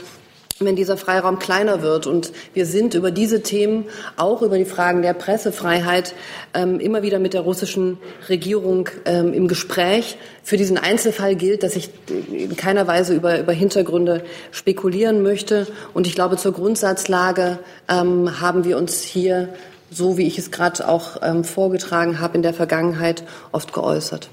[0.65, 2.07] wenn dieser Freiraum kleiner wird.
[2.07, 6.15] Und wir sind über diese Themen, auch über die Fragen der Pressefreiheit,
[6.55, 7.99] ähm, immer wieder mit der russischen
[8.29, 10.17] Regierung ähm, im Gespräch.
[10.43, 11.91] Für diesen Einzelfall gilt, dass ich
[12.31, 15.67] in keiner Weise über, über Hintergründe spekulieren möchte.
[15.95, 19.49] Und ich glaube, zur Grundsatzlage ähm, haben wir uns hier
[19.93, 24.31] so wie ich es gerade auch ähm, vorgetragen habe, in der Vergangenheit oft geäußert.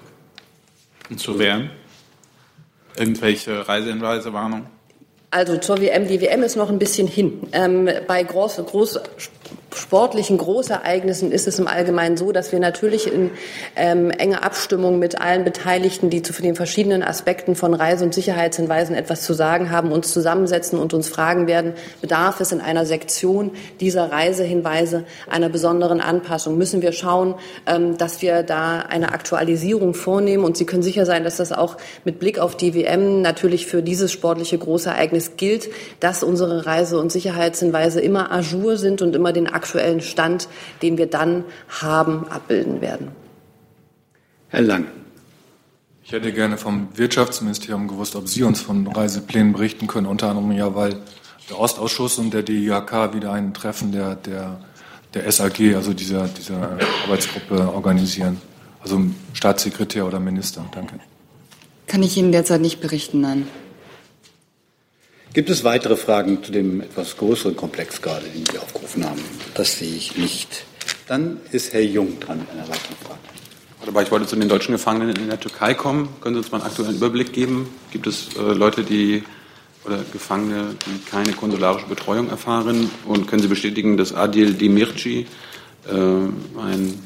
[1.09, 1.69] Und zu wer?
[2.95, 4.67] Irgendwelche Reisehinweise, Warnungen?
[5.31, 6.07] Also zur WM.
[6.07, 7.47] Die WM ist noch ein bisschen hin.
[7.51, 8.99] Ähm, bei groß, groß,
[9.75, 13.31] sportlichen Großereignissen ist es im Allgemeinen so, dass wir natürlich in
[13.75, 18.95] ähm, enger Abstimmung mit allen Beteiligten, die zu den verschiedenen Aspekten von Reise- und Sicherheitshinweisen
[18.95, 23.51] etwas zu sagen haben, uns zusammensetzen und uns fragen werden, bedarf es in einer Sektion
[23.79, 26.57] dieser Reisehinweise einer besonderen Anpassung?
[26.57, 27.35] Müssen wir schauen,
[27.67, 30.43] ähm, dass wir da eine Aktualisierung vornehmen?
[30.43, 33.83] Und Sie können sicher sein, dass das auch mit Blick auf die WM natürlich für
[33.83, 39.47] dieses sportliche Großereignis gilt, dass unsere Reise- und Sicherheitshinweise immer ajour sind und immer den
[39.59, 40.47] aktuellen Stand,
[40.81, 41.43] den wir dann
[41.81, 43.09] haben, abbilden werden.
[44.47, 44.85] Herr Lang.
[46.03, 50.51] Ich hätte gerne vom Wirtschaftsministerium gewusst, ob Sie uns von Reiseplänen berichten können, unter anderem
[50.53, 50.95] ja, weil
[51.49, 54.59] der Ostausschuss und der DIHK wieder ein Treffen der, der,
[55.13, 58.41] der SAG, also dieser, dieser Arbeitsgruppe, organisieren.
[58.81, 59.01] Also
[59.33, 60.65] Staatssekretär oder Minister.
[60.73, 60.99] Danke.
[61.85, 63.47] Kann ich Ihnen derzeit nicht berichten, nein.
[65.31, 69.21] Gibt es weitere Fragen zu dem etwas größeren Komplex gerade, den Sie aufgerufen haben?
[69.53, 70.65] Das sehe ich nicht.
[71.07, 73.19] Dann ist Herr Jung dran mit einer weiteren Frage.
[73.85, 76.09] Aber ich wollte zu den deutschen Gefangenen in der Türkei kommen.
[76.21, 77.69] Können Sie uns mal einen aktuellen Überblick geben?
[77.91, 79.23] Gibt es äh, Leute, die
[79.85, 82.89] oder Gefangene, die keine konsularische Betreuung erfahren?
[83.05, 85.27] Und können Sie bestätigen, dass Adil Demirci,
[85.87, 87.03] äh, ein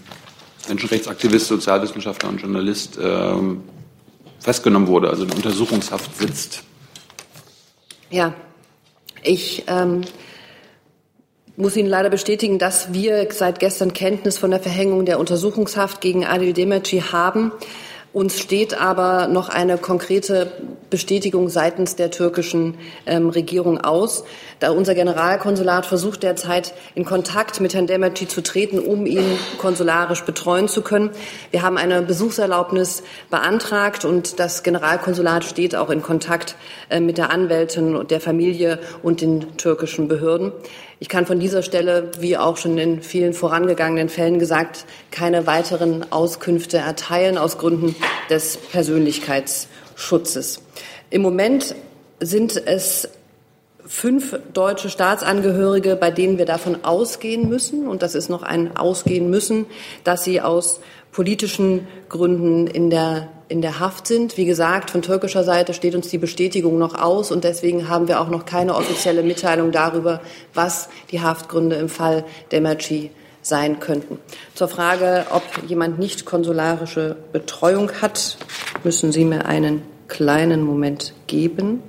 [0.70, 3.34] Menschenrechtsaktivist, Sozialwissenschaftler und Journalist, äh,
[4.40, 6.64] festgenommen wurde, also in Untersuchungshaft sitzt?
[8.14, 8.36] Ja,
[9.24, 10.02] ich ähm,
[11.56, 16.24] muss Ihnen leider bestätigen, dass wir seit gestern Kenntnis von der Verhängung der Untersuchungshaft gegen
[16.24, 17.52] Adil Demirci haben.
[18.14, 20.52] Uns steht aber noch eine konkrete
[20.92, 22.76] Bestätigung seitens der türkischen
[23.08, 24.26] ähm, Regierung aus.
[24.64, 30.24] Da unser Generalkonsulat versucht derzeit in Kontakt mit Herrn Demirci zu treten, um ihn konsularisch
[30.24, 31.10] betreuen zu können.
[31.52, 36.56] Wir haben eine Besuchserlaubnis beantragt und das Generalkonsulat steht auch in Kontakt
[36.90, 40.54] äh, mit der Anwältin und der Familie und den türkischen Behörden.
[41.00, 46.10] Ich kann von dieser Stelle, wie auch schon in vielen vorangegangenen Fällen gesagt, keine weiteren
[46.10, 47.98] Auskünfte erteilen aus Gründen
[48.30, 50.62] des Persönlichkeitsschutzes.
[51.10, 51.76] Im Moment
[52.22, 53.10] sind es
[53.86, 59.30] fünf deutsche Staatsangehörige, bei denen wir davon ausgehen müssen, und das ist noch ein Ausgehen
[59.30, 59.66] müssen,
[60.04, 60.80] dass sie aus
[61.12, 64.36] politischen Gründen in der, in der Haft sind.
[64.38, 68.20] Wie gesagt, von türkischer Seite steht uns die Bestätigung noch aus und deswegen haben wir
[68.20, 70.22] auch noch keine offizielle Mitteilung darüber,
[70.54, 74.18] was die Haftgründe im Fall Demirci sein könnten.
[74.56, 78.38] Zur Frage, ob jemand nicht konsularische Betreuung hat,
[78.84, 81.84] müssen Sie mir einen kleinen Moment geben.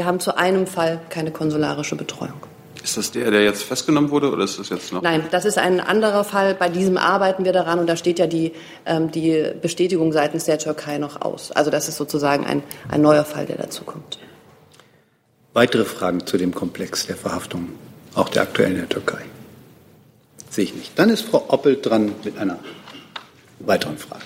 [0.00, 2.40] Wir haben zu einem Fall keine konsularische Betreuung.
[2.82, 5.02] Ist das der, der jetzt festgenommen wurde, oder ist das jetzt noch?
[5.02, 6.54] Nein, das ist ein anderer Fall.
[6.54, 8.52] Bei diesem arbeiten wir daran und da steht ja die,
[8.86, 11.52] ähm, die Bestätigung seitens der Türkei noch aus.
[11.52, 14.18] Also das ist sozusagen ein, ein neuer Fall, der dazu kommt.
[15.52, 17.68] Weitere Fragen zu dem Komplex der Verhaftung,
[18.14, 19.20] auch der aktuellen in der Türkei?
[20.48, 20.98] Sehe ich nicht.
[20.98, 22.58] Dann ist Frau Oppelt dran mit einer
[23.58, 24.22] weiteren Frage.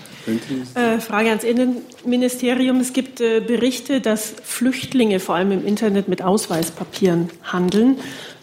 [0.74, 2.80] Äh, Frage ans Innenministerium.
[2.80, 7.98] Es gibt äh, Berichte, dass Flüchtlinge vor allem im Internet mit Ausweispapieren handeln.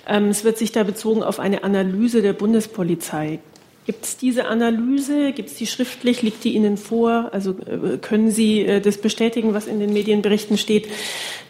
[0.08, 3.40] Ähm, es wird sich da bezogen auf eine Analyse der Bundespolizei.
[3.86, 5.32] Gibt es diese Analyse?
[5.32, 6.22] Gibt es die schriftlich?
[6.22, 7.30] Liegt die Ihnen vor?
[7.32, 10.88] Also äh, können Sie das bestätigen, was in den Medienberichten steht?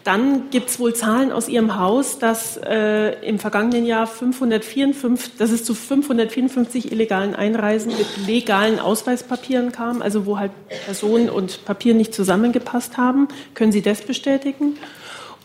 [0.03, 5.51] Dann gibt es wohl Zahlen aus Ihrem Haus, dass äh, im vergangenen Jahr 554, dass
[5.51, 10.51] es zu 554 illegalen Einreisen mit legalen Ausweispapieren kam, also wo halt
[10.85, 13.27] Person und Papier nicht zusammengepasst haben.
[13.53, 14.77] Können Sie das bestätigen?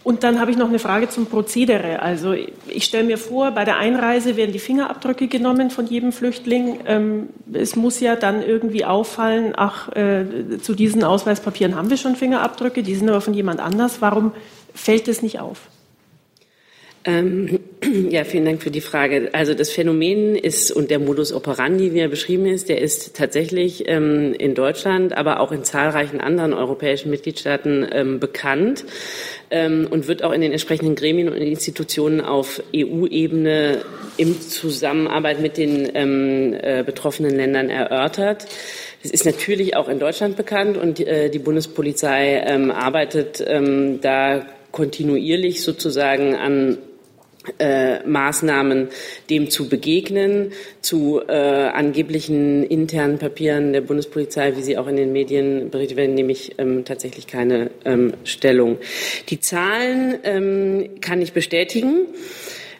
[0.06, 1.98] Und dann habe ich noch eine Frage zum Prozedere.
[2.00, 6.78] Also ich stelle mir vor, bei der Einreise werden die Fingerabdrücke genommen von jedem Flüchtling.
[6.86, 12.14] Ähm, es muss ja dann irgendwie auffallen, ach, äh, zu diesen Ausweispapieren haben wir schon
[12.14, 14.00] Fingerabdrücke, die sind aber von jemand anders.
[14.00, 14.30] Warum
[14.72, 15.62] fällt es nicht auf?
[17.06, 17.60] Ähm,
[18.10, 19.30] ja, vielen Dank für die Frage.
[19.32, 23.88] Also das Phänomen ist und der Modus operandi, wie er beschrieben ist, der ist tatsächlich
[23.88, 28.84] ähm, in Deutschland, aber auch in zahlreichen anderen europäischen Mitgliedstaaten ähm, bekannt
[29.50, 33.82] ähm, und wird auch in den entsprechenden Gremien und Institutionen auf EU-Ebene
[34.16, 38.46] im Zusammenarbeit mit den ähm, äh, betroffenen Ländern erörtert.
[39.04, 45.62] Es ist natürlich auch in Deutschland bekannt und äh, die Bundespolizei ähm, arbeitet da kontinuierlich
[45.62, 46.78] sozusagen an
[47.58, 48.88] äh, Maßnahmen
[49.30, 55.12] dem zu begegnen, zu äh, angeblichen internen Papieren der Bundespolizei, wie sie auch in den
[55.12, 58.78] Medien berichtet werden, nehme ich ähm, tatsächlich keine ähm, Stellung.
[59.28, 62.06] Die Zahlen ähm, kann ich bestätigen.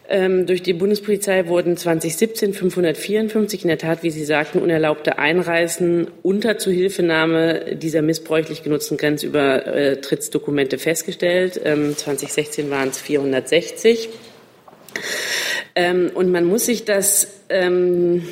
[0.09, 6.07] Ähm, durch die Bundespolizei wurden 2017 554 in der Tat, wie Sie sagten, unerlaubte Einreisen
[6.23, 11.61] unter Zuhilfenahme dieser missbräuchlich genutzten Grenzübertrittsdokumente festgestellt.
[11.65, 14.09] Ähm, 2016 waren es 460.
[15.75, 18.27] Ähm, und man muss sich das ähm,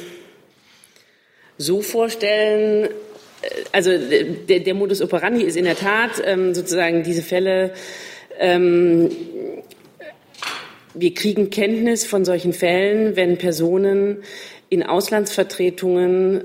[1.58, 3.90] so vorstellen, äh, also
[4.48, 7.74] der, der, Modus operandi ist in der Tat ähm, sozusagen diese Fälle,
[8.38, 9.10] ähm,
[10.94, 14.22] wir kriegen Kenntnis von solchen Fällen, wenn Personen
[14.68, 16.44] in Auslandsvertretungen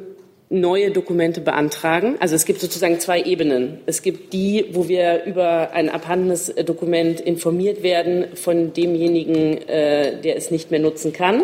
[0.50, 2.16] neue Dokumente beantragen.
[2.20, 3.80] Also es gibt sozusagen zwei Ebenen.
[3.86, 10.38] Es gibt die, wo wir über ein abhandenes Dokument informiert werden von demjenigen, äh, der
[10.38, 11.44] es nicht mehr nutzen kann.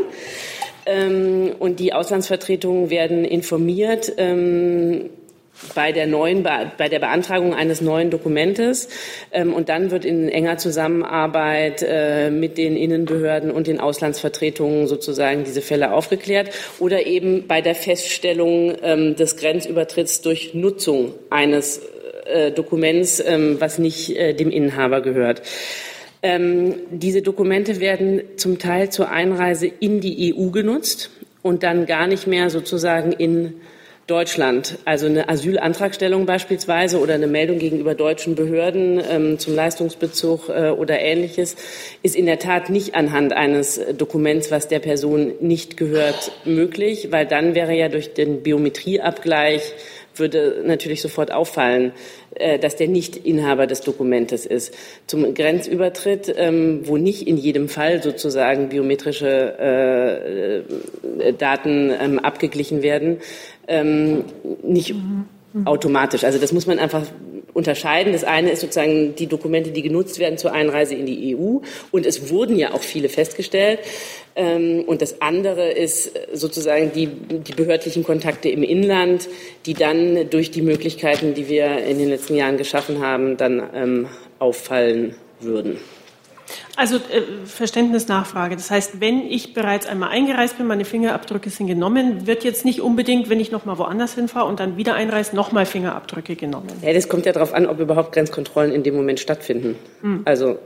[0.87, 5.09] Ähm, und die Auslandsvertretungen werden informiert ähm,
[5.73, 8.89] bei der neuen bei der Beantragung eines neuen Dokumentes
[9.31, 15.43] ähm, und dann wird in enger Zusammenarbeit äh, mit den Innenbehörden und den Auslandsvertretungen sozusagen
[15.43, 16.49] diese Fälle aufgeklärt
[16.79, 21.81] oder eben bei der Feststellung ähm, des Grenzübertritts durch Nutzung eines
[22.25, 25.41] äh, Dokuments, ähm, was nicht äh, dem Inhaber gehört.
[26.89, 31.11] Diese Dokumente werden zum Teil zur Einreise in die EU genutzt
[31.43, 33.61] und dann gar nicht mehr sozusagen in
[34.07, 34.77] Deutschland.
[34.85, 40.99] Also eine Asylantragstellung beispielsweise oder eine Meldung gegenüber deutschen Behörden ähm, zum Leistungsbezug äh, oder
[40.99, 41.55] ähnliches
[42.03, 47.25] ist in der Tat nicht anhand eines Dokuments, was der Person nicht gehört, möglich, weil
[47.25, 49.73] dann wäre ja durch den Biometrieabgleich
[50.19, 51.91] würde natürlich sofort auffallen,
[52.35, 54.73] äh, dass der nicht Inhaber des Dokumentes ist.
[55.07, 62.81] Zum Grenzübertritt, ähm, wo nicht in jedem Fall sozusagen biometrische äh, äh, Daten ähm, abgeglichen
[62.81, 63.17] werden,
[63.67, 64.25] ähm,
[64.63, 64.95] nicht
[65.63, 66.25] automatisch.
[66.25, 67.03] Also das muss man einfach
[67.55, 68.13] unterscheiden.
[68.13, 71.59] Das eine ist sozusagen die Dokumente, die genutzt werden zur Einreise in die EU.
[71.89, 73.79] Und es wurden ja auch viele festgestellt.
[74.35, 79.29] Ähm, und das andere ist sozusagen die, die behördlichen Kontakte im Inland,
[79.65, 84.07] die dann durch die Möglichkeiten, die wir in den letzten Jahren geschaffen haben, dann ähm,
[84.37, 85.77] auffallen würden.
[86.75, 88.55] Also äh, Verständnisnachfrage.
[88.55, 92.81] Das heißt, wenn ich bereits einmal eingereist bin, meine Fingerabdrücke sind genommen, wird jetzt nicht
[92.81, 96.71] unbedingt, wenn ich noch mal woanders hinfahre und dann wieder einreise, noch mal Fingerabdrücke genommen.
[96.81, 99.75] Ja, das kommt ja darauf an, ob überhaupt Grenzkontrollen in dem Moment stattfinden.
[100.01, 100.21] Hm.
[100.25, 100.59] Also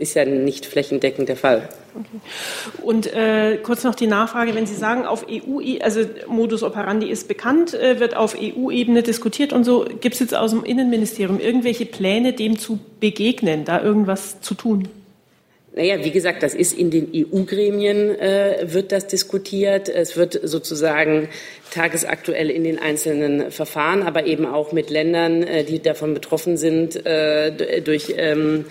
[0.00, 1.68] ist ja nicht flächendeckend der Fall.
[1.94, 2.82] Okay.
[2.82, 7.28] Und äh, kurz noch die Nachfrage, wenn Sie sagen, auf EU, also Modus operandi ist
[7.28, 11.86] bekannt, äh, wird auf EU-Ebene diskutiert und so, gibt es jetzt aus dem Innenministerium irgendwelche
[11.86, 14.88] Pläne, dem zu begegnen, da irgendwas zu tun?
[15.72, 19.88] Naja, wie gesagt, das ist in den EU-Gremien, äh, wird das diskutiert.
[19.88, 21.28] Es wird sozusagen
[21.70, 27.06] tagesaktuell in den einzelnen Verfahren, aber eben auch mit Ländern, äh, die davon betroffen sind,
[27.06, 28.64] äh, durch ähm,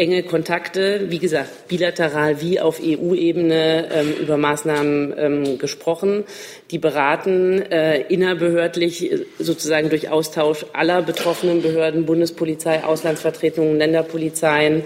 [0.00, 6.24] enge Kontakte, wie gesagt, bilateral wie auf EU-Ebene ähm, über Maßnahmen ähm, gesprochen,
[6.70, 14.84] die beraten äh, innerbehördlich sozusagen durch Austausch aller betroffenen Behörden, Bundespolizei, Auslandsvertretungen, Länderpolizeien,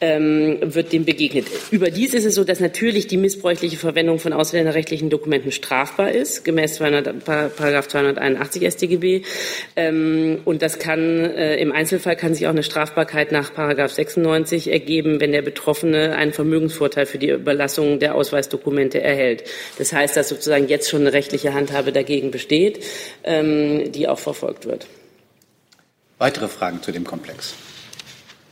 [0.00, 1.46] ähm, wird dem begegnet.
[1.70, 6.74] Überdies ist es so, dass natürlich die missbräuchliche Verwendung von ausländerrechtlichen Dokumenten strafbar ist, gemäß
[6.74, 9.22] 200, Paragraph 281 StGB.
[9.76, 14.70] Ähm, und das kann äh, im Einzelfall kann sich auch eine Strafbarkeit nach Paragraph 96
[14.70, 19.44] ergeben, wenn der Betroffene einen Vermögensvorteil für die Überlassung der Ausweisdokumente erhält.
[19.78, 22.84] Das heißt, dass sozusagen jetzt schon eine rechtliche Handhabe dagegen besteht,
[23.24, 24.86] ähm, die auch verfolgt wird.
[26.18, 27.54] Weitere Fragen zu dem Komplex?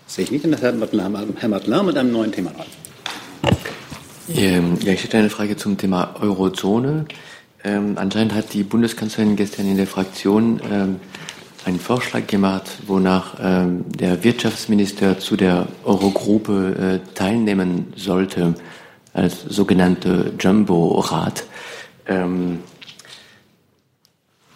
[0.07, 0.45] Sehe ich nicht.
[0.45, 2.67] Und das Herr Matlar mit einem neuen Thema dran.
[4.35, 7.07] Ähm, ja, ich hätte eine Frage zum Thema Eurozone.
[7.63, 10.97] Ähm, anscheinend hat die Bundeskanzlerin gestern in der Fraktion ähm,
[11.65, 18.55] einen Vorschlag gemacht, wonach ähm, der Wirtschaftsminister zu der Eurogruppe äh, teilnehmen sollte,
[19.13, 21.45] als sogenannte Jumbo-Rat.
[22.07, 22.61] Ähm,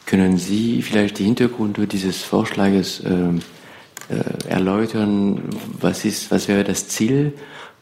[0.07, 3.41] können Sie vielleicht die Hintergründe dieses Vorschlages äh,
[4.49, 5.43] erläutern,
[5.81, 7.33] was ist, was wäre das Ziel?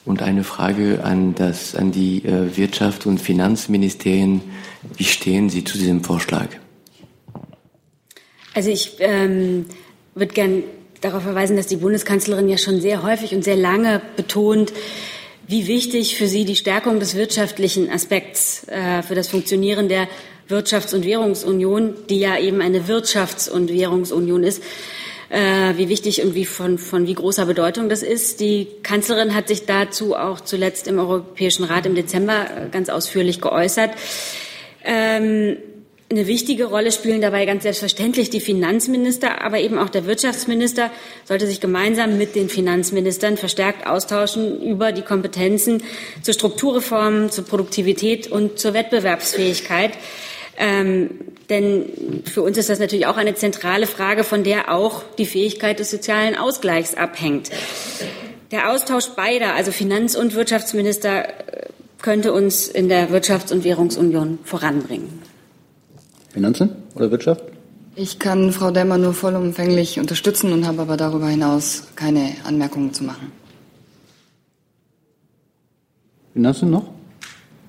[0.05, 4.41] Und eine Frage an das, an die äh, Wirtschaft und Finanzministerien.
[4.97, 6.49] Wie stehen Sie zu diesem Vorschlag?
[8.55, 9.67] Also ich ähm,
[10.15, 10.63] würde gern
[11.01, 14.73] darauf verweisen, dass die Bundeskanzlerin ja schon sehr häufig und sehr lange betont,
[15.47, 20.09] wie wichtig für sie die Stärkung des wirtschaftlichen Aspekts äh, für das Funktionieren der
[20.49, 24.63] Wirtschafts- und Währungsunion, die ja eben eine Wirtschafts- und Währungsunion ist,
[25.31, 28.41] äh, wie wichtig und wie von, von wie großer Bedeutung das ist.
[28.41, 33.41] Die Kanzlerin hat sich dazu auch zuletzt im Europäischen Rat im Dezember äh, ganz ausführlich
[33.41, 33.91] geäußert.
[34.85, 35.59] Ähm,
[36.11, 40.91] eine wichtige Rolle spielen dabei ganz selbstverständlich die Finanzminister, aber eben auch der Wirtschaftsminister
[41.27, 45.83] sollte sich gemeinsam mit den Finanzministern verstärkt austauschen über die Kompetenzen
[46.23, 49.93] zur Strukturreform, zur Produktivität und zur Wettbewerbsfähigkeit.
[50.59, 51.11] Ähm,
[51.49, 55.79] denn für uns ist das natürlich auch eine zentrale Frage, von der auch die Fähigkeit
[55.79, 57.51] des sozialen Ausgleichs abhängt.
[58.51, 61.69] Der Austausch beider, also Finanz- und Wirtschaftsminister, äh,
[62.03, 65.23] könnte uns in der Wirtschafts- und Währungsunion voranbringen.
[66.33, 67.45] Finanzen oder Wirtschaft?
[67.95, 73.05] Ich kann Frau Demmer nur vollumfänglich unterstützen und habe aber darüber hinaus keine Anmerkungen zu
[73.05, 73.33] machen.
[76.33, 76.98] Finanzen noch?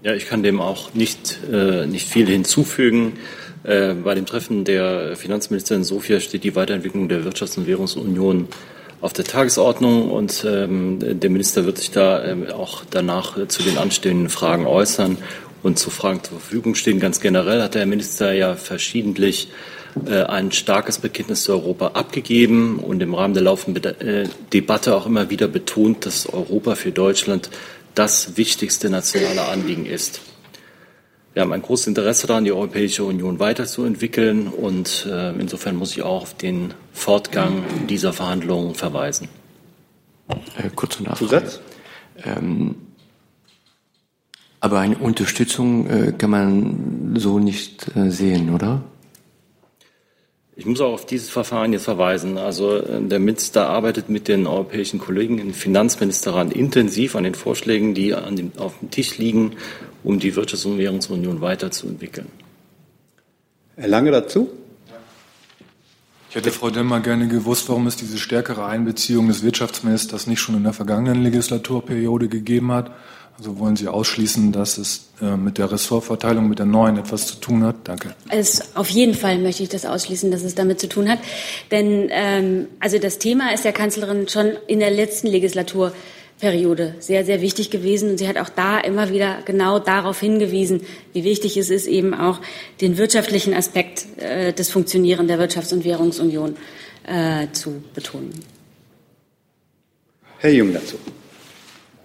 [0.02, 3.18] Ja, ich kann dem auch nicht, äh, nicht viel hinzufügen.
[3.66, 8.48] Äh, bei dem Treffen der Finanzministerin Sofia steht die Weiterentwicklung der Wirtschafts- und Währungsunion
[9.02, 13.62] auf der Tagesordnung und ähm, der Minister wird sich da ähm, auch danach äh, zu
[13.62, 15.18] den anstehenden Fragen äußern
[15.64, 17.02] und zu Fragen zur Verfügung stehen.
[17.02, 19.50] Ganz generell hat der Minister ja verschiedentlich
[20.06, 25.06] äh, ein starkes Bekenntnis zu Europa abgegeben und im Rahmen der laufenden äh, Debatte auch
[25.06, 27.50] immer wieder betont, dass Europa für Deutschland
[28.00, 30.22] das wichtigste nationale Anliegen ist.
[31.34, 36.02] Wir haben ein großes Interesse daran, die Europäische Union weiterzuentwickeln und äh, insofern muss ich
[36.02, 39.28] auch auf den Fortgang dieser Verhandlungen verweisen.
[40.30, 41.26] Äh, kurze Nachfrage.
[41.26, 41.60] Zusatz?
[42.24, 42.76] Ähm,
[44.62, 48.82] aber eine Unterstützung äh, kann man so nicht äh, sehen, oder?
[50.60, 52.38] Ich muss auch auf dieses Verfahren jetzt verweisen.
[52.38, 57.94] Also äh, der Minister arbeitet mit den europäischen Kollegen im Finanzministerrat intensiv an den Vorschlägen,
[57.94, 59.54] die an dem, auf dem Tisch liegen,
[60.04, 62.28] um die Wirtschafts- und Währungsunion weiterzuentwickeln.
[63.78, 64.50] Herr Lange dazu?
[66.30, 70.56] Ich hätte Frau Demmer gerne gewusst, warum es diese stärkere Einbeziehung des Wirtschaftsministers nicht schon
[70.56, 72.92] in der vergangenen Legislaturperiode gegeben hat.
[73.40, 77.38] Also wollen Sie ausschließen, dass es äh, mit der Ressortverteilung, mit der neuen etwas zu
[77.38, 77.76] tun hat?
[77.86, 78.14] Danke.
[78.28, 81.20] Es, auf jeden Fall möchte ich das ausschließen, dass es damit zu tun hat.
[81.72, 87.40] Denn ähm, also das Thema ist der Kanzlerin schon in der letzten Legislaturperiode sehr, sehr
[87.40, 88.10] wichtig gewesen.
[88.10, 90.82] Und sie hat auch da immer wieder genau darauf hingewiesen,
[91.14, 92.42] wie wichtig es ist, eben auch
[92.82, 96.58] den wirtschaftlichen Aspekt äh, des Funktionieren der Wirtschafts- und Währungsunion
[97.08, 98.34] äh, zu betonen.
[100.40, 100.98] Herr Jung dazu.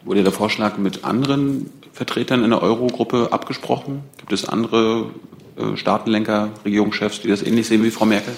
[0.05, 4.03] Wurde der Vorschlag mit anderen Vertretern in der Eurogruppe abgesprochen?
[4.19, 5.11] Gibt es andere
[5.57, 8.35] äh, Staatenlenker, Regierungschefs, die das ähnlich sehen wie Frau Merkel?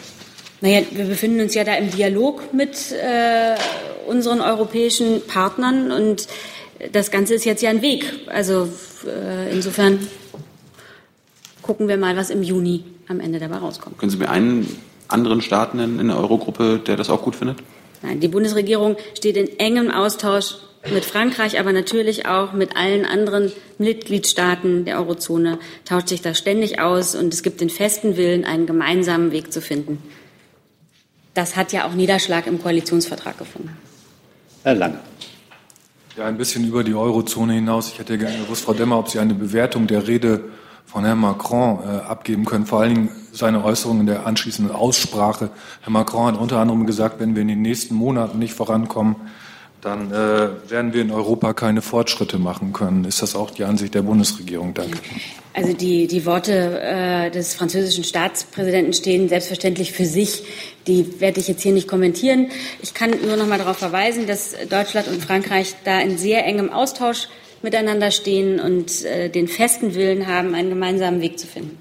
[0.61, 3.57] Naja, wir befinden uns ja da im Dialog mit äh,
[4.07, 6.29] unseren europäischen Partnern und
[6.93, 8.05] das Ganze ist jetzt ja ein Weg.
[8.27, 8.69] Also
[9.07, 10.07] äh, insofern
[11.63, 13.99] gucken wir mal, was im Juni am Ende dabei rauskommt.
[13.99, 14.69] Können Sie mir einen
[15.09, 17.59] anderen Staat nennen in der Eurogruppe, der das auch gut findet?
[18.03, 20.57] Nein, die Bundesregierung steht in engem Austausch
[20.93, 26.81] mit Frankreich, aber natürlich auch mit allen anderen Mitgliedstaaten der Eurozone, tauscht sich da ständig
[26.81, 30.03] aus und es gibt den festen Willen, einen gemeinsamen Weg zu finden.
[31.35, 33.77] Das hat ja auch Niederschlag im Koalitionsvertrag gefunden.
[34.63, 35.01] Herr Lange.
[36.17, 37.89] Ja, ein bisschen über die Eurozone hinaus.
[37.93, 40.45] Ich hätte gerne gewusst, Frau Demmer, ob Sie eine Bewertung der Rede
[40.87, 45.51] von Herrn Macron äh, abgeben können, vor allen Dingen seine Äußerungen in der anschließenden Aussprache.
[45.83, 49.17] Herr Macron hat unter anderem gesagt, wenn wir in den nächsten Monaten nicht vorankommen,
[49.81, 53.05] dann äh, werden wir in Europa keine Fortschritte machen können.
[53.05, 54.75] Ist das auch die Ansicht der Bundesregierung?
[54.75, 54.99] Danke.
[55.53, 60.43] Also die, die Worte äh, des französischen Staatspräsidenten stehen selbstverständlich für sich.
[60.87, 62.51] Die werde ich jetzt hier nicht kommentieren.
[62.83, 66.71] Ich kann nur noch mal darauf verweisen, dass Deutschland und Frankreich da in sehr engem
[66.71, 67.29] Austausch
[67.63, 71.79] miteinander stehen und äh, den festen Willen haben, einen gemeinsamen Weg zu finden.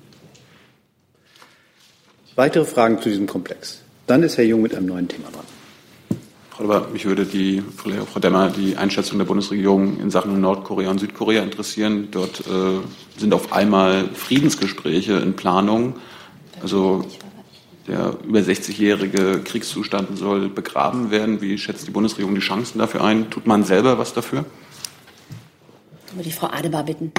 [2.35, 3.81] Weitere Fragen zu diesem Komplex?
[4.07, 5.54] Dann ist Herr Jung mit einem neuen Thema dran.
[6.57, 11.43] Aber mich würde die, Frau Demmer, die Einschätzung der Bundesregierung in Sachen Nordkorea und Südkorea
[11.43, 12.07] interessieren.
[12.11, 12.79] Dort äh,
[13.17, 15.95] sind auf einmal Friedensgespräche in Planung.
[16.61, 17.05] Also
[17.87, 21.41] der über 60-jährige Kriegszustand soll begraben werden.
[21.41, 23.29] Wie schätzt die Bundesregierung die Chancen dafür ein?
[23.29, 24.45] Tut man selber was dafür?
[26.13, 27.11] Würde ich Frau Adebar bitten.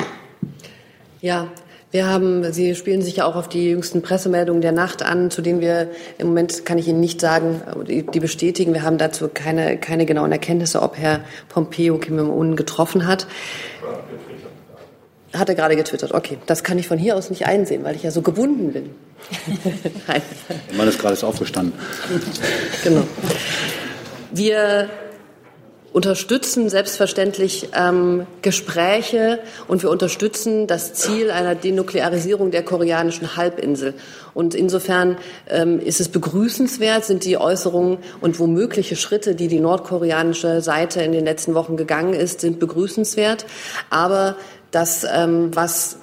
[1.21, 1.49] Ja,
[1.93, 5.41] wir haben, Sie spielen sich ja auch auf die jüngsten Pressemeldungen der Nacht an, zu
[5.41, 8.75] denen wir im Moment, kann ich Ihnen nicht sagen, die, die bestätigen.
[8.75, 13.27] Wir haben dazu keine, keine genauen Erkenntnisse, ob Herr Pompeo Kim Jong-un getroffen hat.
[15.33, 16.13] Hat er gerade getwittert.
[16.13, 18.91] Okay, das kann ich von hier aus nicht einsehen, weil ich ja so gebunden bin.
[20.09, 20.23] Nein.
[20.71, 21.73] Der Mann ist gerade aufgestanden.
[22.83, 23.03] Genau.
[24.33, 24.89] Wir
[25.97, 33.95] unterstützen selbstverständlich ähm, Gespräche und wir unterstützen das Ziel einer Denuklearisierung der koreanischen Halbinsel.
[34.35, 35.17] Und insofern
[35.49, 41.13] ähm, ist es begrüßenswert, sind die Äußerungen und womögliche Schritte, die die nordkoreanische Seite in
[41.13, 43.47] den letzten Wochen gegangen ist, sind begrüßenswert.
[43.89, 44.37] Aber
[44.73, 45.97] das, ähm, was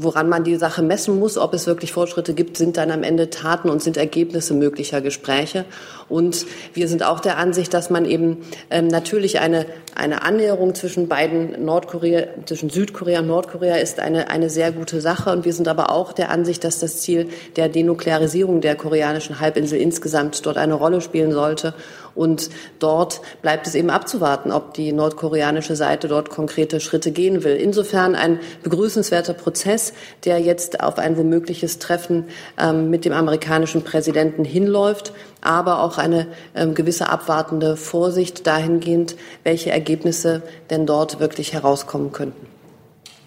[0.00, 3.30] woran man die Sache messen muss, ob es wirklich Fortschritte gibt, sind dann am Ende
[3.30, 5.64] Taten und sind Ergebnisse möglicher Gespräche.
[6.08, 8.38] Und wir sind auch der Ansicht, dass man eben
[8.70, 14.48] ähm, natürlich eine, eine Annäherung zwischen beiden Nordkorea, zwischen Südkorea und Nordkorea ist eine, eine
[14.48, 15.30] sehr gute Sache.
[15.30, 19.80] Und wir sind aber auch der Ansicht, dass das Ziel der Denuklearisierung der koreanischen Halbinsel
[19.80, 21.74] insgesamt dort eine Rolle spielen sollte.
[22.18, 22.50] Und
[22.80, 27.54] dort bleibt es eben abzuwarten, ob die nordkoreanische Seite dort konkrete Schritte gehen will.
[27.54, 29.92] Insofern ein begrüßenswerter Prozess,
[30.24, 32.24] der jetzt auf ein womögliches Treffen
[32.58, 35.12] ähm, mit dem amerikanischen Präsidenten hinläuft,
[35.42, 39.14] aber auch eine ähm, gewisse abwartende Vorsicht dahingehend,
[39.44, 42.48] welche Ergebnisse denn dort wirklich herauskommen könnten.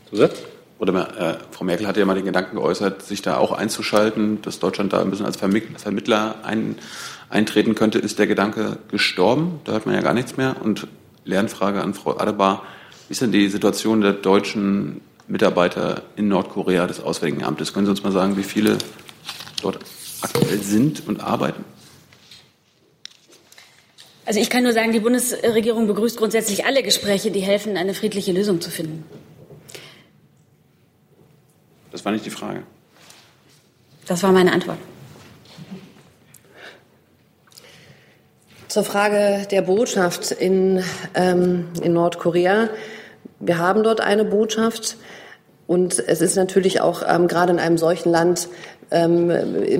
[0.09, 0.43] Zusatz?
[0.79, 4.57] Oder äh, Frau Merkel hatte ja mal den Gedanken geäußert, sich da auch einzuschalten, dass
[4.57, 6.75] Deutschland da ein bisschen als Vermittler ein,
[7.31, 7.99] eintreten könnte.
[7.99, 9.59] Ist der Gedanke gestorben?
[9.63, 10.57] Da hört man ja gar nichts mehr.
[10.61, 10.87] Und
[11.25, 12.63] Lernfrage an Frau Adebar.
[13.07, 17.73] Wie ist denn die Situation der deutschen Mitarbeiter in Nordkorea des Auswärtigen Amtes?
[17.73, 18.77] Können Sie uns mal sagen, wie viele
[19.61, 19.79] dort
[20.21, 21.63] aktuell sind und arbeiten?
[24.25, 28.31] Also ich kann nur sagen, die Bundesregierung begrüßt grundsätzlich alle Gespräche, die helfen, eine friedliche
[28.31, 29.03] Lösung zu finden.
[31.91, 32.63] Das war nicht die Frage.
[34.05, 34.77] Das war meine Antwort.
[38.71, 40.81] Zur Frage der Botschaft in,
[41.13, 42.69] ähm, in Nordkorea.
[43.41, 44.95] Wir haben dort eine Botschaft.
[45.67, 48.47] Und es ist natürlich auch ähm, gerade in einem solchen Land
[48.91, 49.27] ähm,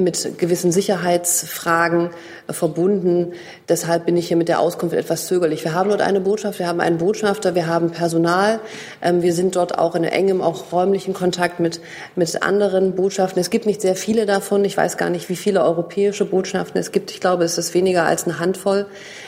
[0.04, 2.10] mit gewissen Sicherheitsfragen
[2.50, 3.34] verbunden.
[3.70, 5.64] Deshalb bin ich hier mit der Auskunft etwas zögerlich.
[5.64, 8.60] Wir haben dort eine Botschaft, wir haben einen Botschafter, wir haben Personal.
[9.02, 11.82] Ähm, wir sind dort auch in engem, auch räumlichen Kontakt mit,
[12.16, 13.40] mit anderen Botschaften.
[13.40, 14.64] Es gibt nicht sehr viele davon.
[14.66, 17.12] Ich weiß gar nicht, wie viele europäische Botschaften es gibt.
[17.12, 18.86] Ich glaube, es ist weniger als eine Handvoll.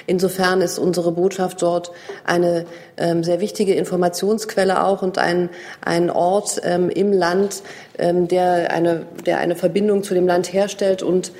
[0.08, 1.92] Insofern ist unsere Botschaft dort
[2.26, 2.66] eine
[2.98, 5.50] ähm, sehr wichtige Informationsquelle auch und ein,
[5.82, 7.64] ein Ort ähm, im Land,
[7.98, 11.32] der, eine, der eine Verbindung zu dem Land herstellt und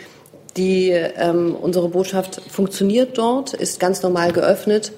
[0.58, 4.92] die, ähm, unsere Botschaft funktioniert dort, ist ganz normal geöffnet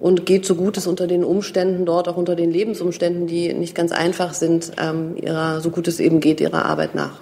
[0.00, 3.74] und geht so gut es unter den Umständen dort, auch unter den Lebensumständen, die nicht
[3.74, 7.20] ganz einfach sind, ähm, ihrer, so gut es eben geht, ihrer Arbeit nach.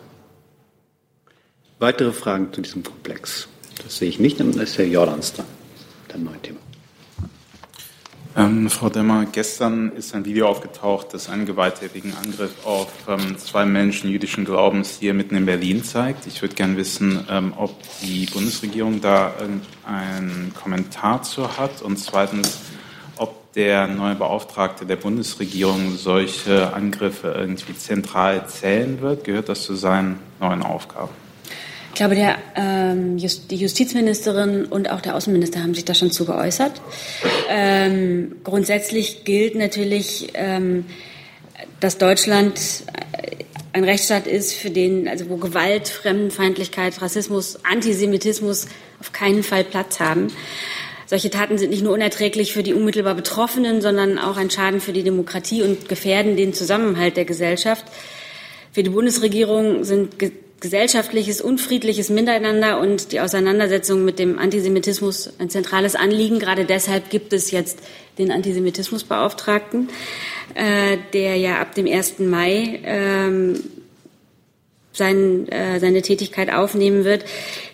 [1.79, 3.49] Weitere Fragen zu diesem Komplex?
[3.83, 5.47] Das sehe ich nicht, dann ist Herr Jordans dran.
[6.09, 6.64] Dann neue Thema.
[8.37, 13.65] Ähm, Frau Demmer, gestern ist ein Video aufgetaucht, das einen gewalttätigen Angriff auf ähm, zwei
[13.65, 16.27] Menschen jüdischen Glaubens hier mitten in Berlin zeigt.
[16.27, 19.35] Ich würde gerne wissen, ähm, ob die Bundesregierung da
[19.87, 22.59] einen Kommentar zu hat und zweitens,
[23.19, 29.23] ob der neue Beauftragte der Bundesregierung solche Angriffe irgendwie zentral zählen wird.
[29.23, 31.24] Gehört das zu seinen neuen Aufgaben?
[31.95, 36.11] Ich glaube, der, ähm, Just, die Justizministerin und auch der Außenminister haben sich da schon
[36.11, 36.73] zu geäußert.
[37.49, 40.87] Ähm, grundsätzlich gilt natürlich, ähm,
[41.79, 42.59] dass Deutschland
[43.73, 48.67] ein Rechtsstaat ist, für den, also wo Gewalt, Fremdenfeindlichkeit, Rassismus, Antisemitismus
[48.99, 50.33] auf keinen Fall Platz haben.
[51.07, 54.93] Solche Taten sind nicht nur unerträglich für die unmittelbar Betroffenen, sondern auch ein Schaden für
[54.93, 57.85] die Demokratie und gefährden den Zusammenhalt der Gesellschaft.
[58.73, 60.19] Für die Bundesregierung sind
[60.61, 66.39] gesellschaftliches, unfriedliches Miteinander und die Auseinandersetzung mit dem Antisemitismus ein zentrales Anliegen.
[66.39, 67.81] Gerade deshalb gibt es jetzt
[68.19, 69.89] den Antisemitismusbeauftragten,
[70.55, 72.21] äh, der ja ab dem 1.
[72.21, 73.63] Mai ähm,
[74.95, 77.25] sein, äh, seine Tätigkeit aufnehmen wird.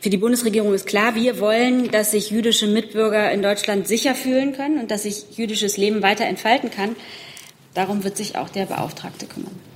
[0.00, 4.52] Für die Bundesregierung ist klar, wir wollen, dass sich jüdische Mitbürger in Deutschland sicher fühlen
[4.54, 6.96] können und dass sich jüdisches Leben weiter entfalten kann.
[7.74, 9.69] Darum wird sich auch der Beauftragte kümmern.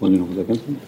[0.00, 0.78] Wollen Sie noch was ergänzen?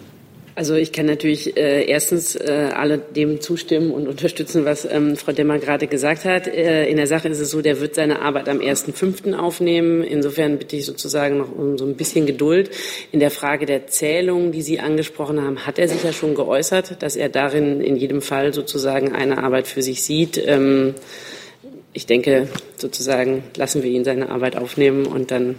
[0.53, 5.31] Also ich kann natürlich äh, erstens äh, alle dem zustimmen und unterstützen, was ähm, Frau
[5.31, 6.47] Demmer gerade gesagt hat.
[6.47, 9.33] Äh, in der Sache ist es so, der wird seine Arbeit am 1.5.
[9.33, 10.03] aufnehmen.
[10.03, 12.69] Insofern bitte ich sozusagen noch um so ein bisschen Geduld.
[13.11, 17.01] In der Frage der Zählung, die Sie angesprochen haben, hat er sich ja schon geäußert,
[17.01, 20.41] dass er darin in jedem Fall sozusagen eine Arbeit für sich sieht.
[20.45, 20.95] Ähm,
[21.93, 25.55] ich denke, sozusagen lassen wir ihn seine Arbeit aufnehmen und dann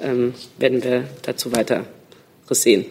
[0.00, 1.84] ähm, werden wir dazu weiter
[2.54, 2.86] sehen.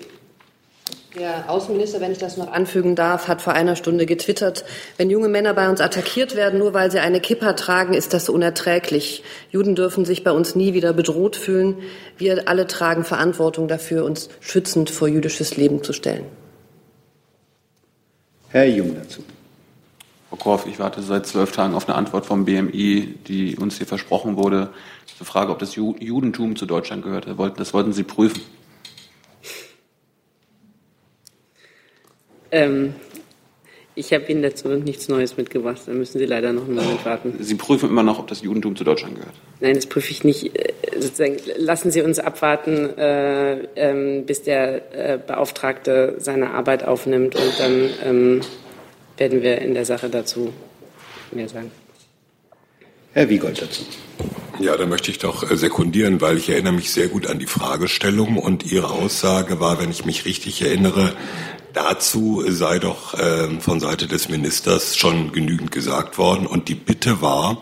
[1.17, 4.65] Der Außenminister, wenn ich das noch anfügen darf, hat vor einer Stunde getwittert,
[4.97, 8.29] wenn junge Männer bei uns attackiert werden, nur weil sie eine Kippa tragen, ist das
[8.29, 9.23] unerträglich.
[9.49, 11.77] Juden dürfen sich bei uns nie wieder bedroht fühlen.
[12.17, 16.25] Wir alle tragen Verantwortung dafür, uns schützend vor jüdisches Leben zu stellen.
[18.49, 19.23] Herr Jung dazu.
[20.29, 23.87] Frau Korff, ich warte seit zwölf Tagen auf eine Antwort vom BMI, die uns hier
[23.87, 24.69] versprochen wurde,
[25.17, 27.27] zur Frage, ob das Judentum zu Deutschland gehört.
[27.57, 28.41] Das wollten Sie prüfen.
[32.51, 32.95] Ähm,
[33.97, 35.81] ich habe Ihnen dazu nichts Neues mitgebracht.
[35.87, 37.35] Da müssen Sie leider noch einen Moment warten.
[37.39, 39.33] Sie prüfen immer noch, ob das Judentum zu Deutschland gehört.
[39.59, 40.55] Nein, das prüfe ich nicht.
[40.55, 47.35] Äh, sozusagen, lassen Sie uns abwarten, äh, ähm, bis der äh, Beauftragte seine Arbeit aufnimmt
[47.35, 48.41] und dann ähm,
[49.17, 50.53] werden wir in der Sache dazu
[51.31, 51.71] mehr sagen.
[53.13, 53.81] Herr Wiegold dazu.
[54.59, 58.37] Ja, da möchte ich doch sekundieren, weil ich erinnere mich sehr gut an die Fragestellung
[58.37, 61.13] und Ihre Aussage war, wenn ich mich richtig erinnere,
[61.77, 67.21] Dazu sei doch äh, von Seite des Ministers schon genügend gesagt worden und die Bitte
[67.21, 67.61] war,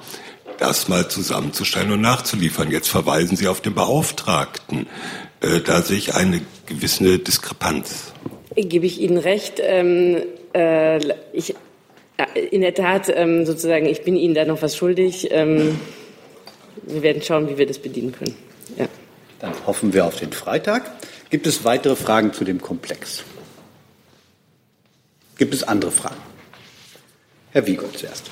[0.58, 2.72] das mal zusammenzustellen und nachzuliefern.
[2.72, 4.88] Jetzt verweisen Sie auf den Beauftragten.
[5.42, 8.14] Äh, da sehe ich eine gewisse Diskrepanz.
[8.56, 9.56] Gebe ich Ihnen recht.
[9.62, 11.00] Ähm, äh,
[11.34, 11.54] ich,
[12.52, 15.28] in der Tat, ähm, sozusagen, ich bin Ihnen da noch was schuldig.
[15.32, 15.78] Ähm,
[16.84, 18.36] wir werden schauen, wie wir das bedienen können.
[18.78, 18.88] Ja.
[19.42, 20.90] Dann hoffen wir auf den Freitag.
[21.30, 23.26] Gibt es weitere Fragen zu dem Komplex?
[25.38, 26.22] Gibt es andere Fragen?
[27.52, 28.30] Herr Wiegold zuerst.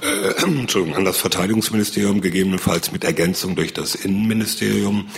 [0.00, 5.08] Äh, Entschuldigung, an das Verteidigungsministerium, gegebenenfalls mit Ergänzung durch das Innenministerium.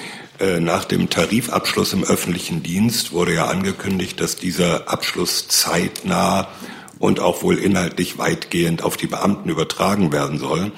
[0.40, 6.48] Äh, nach dem Tarifabschluss im öffentlichen Dienst wurde ja angekündigt, dass dieser Abschluss zeitnah
[6.98, 10.72] und auch wohl inhaltlich weitgehend auf die Beamten übertragen werden soll.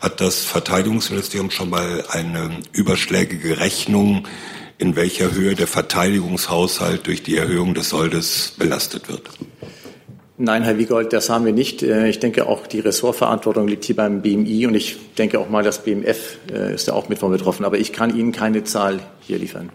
[0.00, 4.26] Hat das Verteidigungsministerium schon mal eine überschlägige Rechnung
[4.78, 9.30] in welcher Höhe der Verteidigungshaushalt durch die Erhöhung des Soldes belastet wird?
[10.38, 11.82] Nein, Herr Wiegold, das haben wir nicht.
[11.82, 15.62] Äh, ich denke auch, die Ressortverantwortung liegt hier beim BMI und ich denke auch mal,
[15.62, 17.64] das BMF äh, ist ja auch mit von betroffen.
[17.64, 19.70] Aber ich kann Ihnen keine Zahl hier liefern.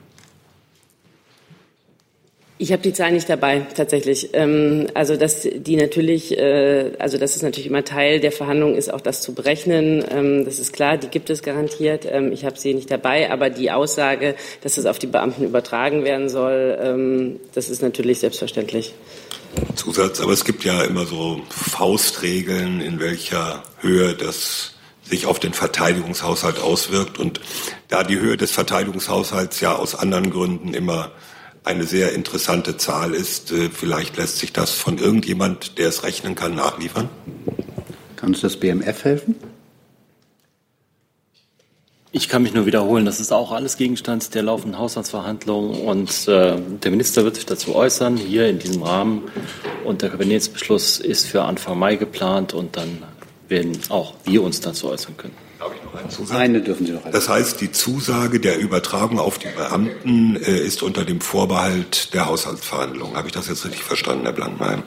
[2.60, 4.30] Ich habe die Zahl nicht dabei, tatsächlich.
[4.34, 8.92] Ähm, also dass die natürlich, äh, also das ist natürlich immer Teil der Verhandlungen, ist
[8.92, 10.04] auch das zu berechnen.
[10.10, 12.08] Ähm, das ist klar, die gibt es garantiert.
[12.10, 16.04] Ähm, ich habe sie nicht dabei, aber die Aussage, dass es auf die Beamten übertragen
[16.04, 18.94] werden soll, das ist natürlich selbstverständlich.
[19.76, 25.54] Zusatz, aber es gibt ja immer so Faustregeln, in welcher Höhe das sich auf den
[25.54, 27.20] Verteidigungshaushalt auswirkt.
[27.20, 27.40] Und
[27.88, 31.12] da die Höhe des Verteidigungshaushalts ja aus anderen Gründen immer
[31.68, 33.52] eine sehr interessante Zahl ist.
[33.52, 37.10] Äh, vielleicht lässt sich das von irgendjemand, der es rechnen kann, nachliefern.
[38.16, 39.36] Kann uns das BMF helfen?
[42.14, 46.56] Ich kann mich nur wiederholen, das ist auch alles Gegenstand der laufenden Haushaltsverhandlungen und äh,
[46.58, 49.24] der Minister wird sich dazu äußern, hier in diesem Rahmen.
[49.84, 53.04] Und der Kabinettsbeschluss ist für Anfang Mai geplant und dann
[53.50, 55.47] werden auch wir uns dazu äußern können.
[56.30, 57.10] Eine dürfen Sie noch.
[57.12, 62.28] Das heißt, die Zusage der Übertragung auf die Beamten äh, ist unter dem Vorbehalt der
[62.28, 63.16] Haushaltsverhandlungen.
[63.16, 64.84] Habe ich das jetzt richtig verstanden, Herr Blankmeyer?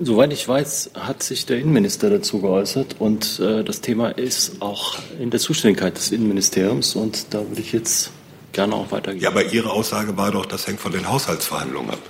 [0.00, 4.98] Soweit ich weiß, hat sich der Innenminister dazu geäußert und äh, das Thema ist auch
[5.20, 8.10] in der Zuständigkeit des Innenministeriums und da würde ich jetzt
[8.52, 9.22] gerne auch weitergehen.
[9.22, 12.00] Ja, aber Ihre Aussage war doch, das hängt von den Haushaltsverhandlungen ab.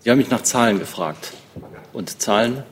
[0.00, 1.32] Sie haben mich nach Zahlen gefragt
[1.92, 2.64] und Zahlen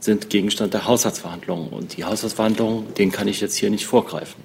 [0.00, 1.68] sind Gegenstand der Haushaltsverhandlungen.
[1.68, 4.42] Und die Haushaltsverhandlungen, denen kann ich jetzt hier nicht vorgreifen.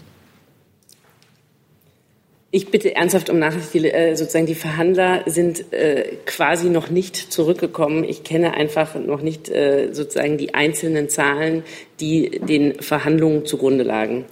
[2.55, 3.73] Ich bitte ernsthaft um Nachricht.
[3.73, 8.03] Die, äh, sozusagen die Verhandler sind äh, quasi noch nicht zurückgekommen.
[8.03, 11.63] Ich kenne einfach noch nicht äh, sozusagen die einzelnen Zahlen,
[11.99, 14.25] die den Verhandlungen zugrunde lagen.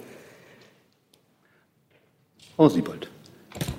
[2.54, 3.08] Frau Siebold.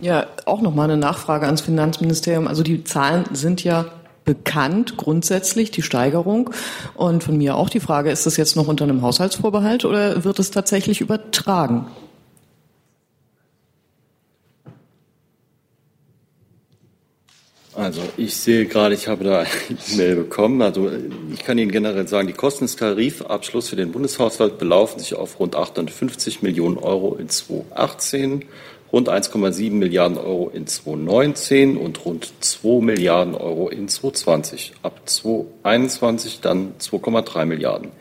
[0.02, 2.46] Ja, auch noch mal eine Nachfrage ans Finanzministerium.
[2.46, 3.86] Also die Zahlen sind ja
[4.26, 6.49] bekannt, grundsätzlich, die Steigerung.
[6.95, 10.39] Und von mir auch die Frage, ist das jetzt noch unter einem Haushaltsvorbehalt oder wird
[10.39, 11.88] es tatsächlich übertragen?
[17.76, 20.61] Also ich sehe gerade, ich habe da eine E-Mail bekommen.
[20.61, 20.91] Also
[21.34, 25.39] ich kann Ihnen generell sagen, die Kosten des Tarifabschlusses für den Bundeshaushalt belaufen sich auf
[25.39, 28.45] rund 850 Millionen Euro in 2018
[28.94, 34.74] rund 1,7 Milliarden Euro in 2019 und rund 2 Milliarden Euro in 2020.
[34.84, 37.91] Ab 2021 dann 2,3 Milliarden.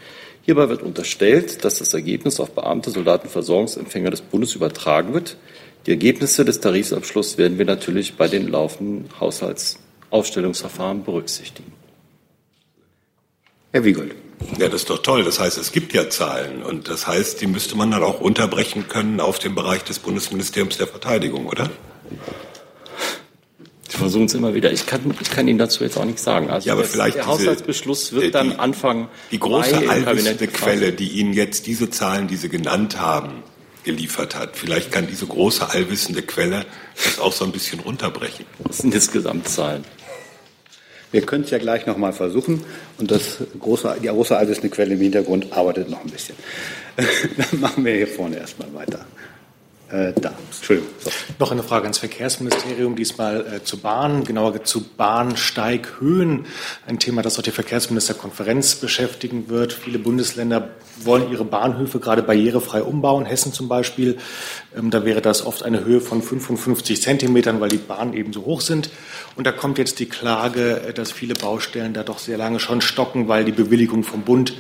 [0.43, 5.37] Hierbei wird unterstellt, dass das Ergebnis auf Beamte, Soldaten, Versorgungsempfänger des Bundes übertragen wird.
[5.87, 11.73] Die Ergebnisse des Tarifabschlusses werden wir natürlich bei den laufenden Haushaltsaufstellungsverfahren berücksichtigen.
[13.73, 14.15] Herr Wiegold.
[14.59, 15.25] Ja, das ist doch toll.
[15.25, 16.63] Das heißt, es gibt ja Zahlen.
[16.63, 20.79] Und das heißt, die müsste man dann auch unterbrechen können auf den Bereich des Bundesministeriums
[20.79, 21.71] der Verteidigung, oder?
[23.89, 24.73] Sie versuchen es immer wieder.
[24.73, 26.51] Ich kann, ich kann Ihnen dazu jetzt auch nichts sagen.
[26.51, 31.09] Also ja, aber vielleicht der Haushaltsbeschluss wird die, dann Anfang Die große allwissende Quelle, die
[31.09, 33.43] Ihnen jetzt diese Zahlen, die Sie genannt haben,
[33.85, 34.57] geliefert hat.
[34.57, 36.65] Vielleicht kann diese große allwissende Quelle
[37.05, 38.47] das auch so ein bisschen runterbrechen.
[38.65, 39.85] Das sind jetzt Gesamtzahlen.
[41.13, 42.65] Wir können es ja gleich noch mal versuchen.
[42.99, 46.35] Und das große, die große allwissende Quelle im Hintergrund arbeitet noch ein bisschen.
[46.97, 49.07] Dann machen wir hier vorne erstmal weiter.
[49.93, 50.91] Äh, da, Entschuldigung.
[51.01, 51.11] So.
[51.39, 56.47] Noch eine Frage ans Verkehrsministerium, diesmal äh, zu Bahn, genauer zu Bahnsteighöhen.
[56.87, 59.75] Ein Thema, das auch die Verkehrsministerkonferenz beschäftigen wird.
[59.75, 60.71] Viele Bundesländer
[61.05, 63.27] wollen ihre Bahnhöfe gerade barrierefrei umbauen.
[63.27, 64.17] Hessen zum Beispiel,
[64.75, 68.47] ähm, da wäre das oft eine Höhe von 55 Zentimetern, weil die Bahnen eben so
[68.47, 68.89] hoch sind.
[69.37, 72.81] Und da kommt jetzt die Klage, äh, dass viele Baustellen da doch sehr lange schon
[72.81, 74.55] stocken, weil die Bewilligung vom Bund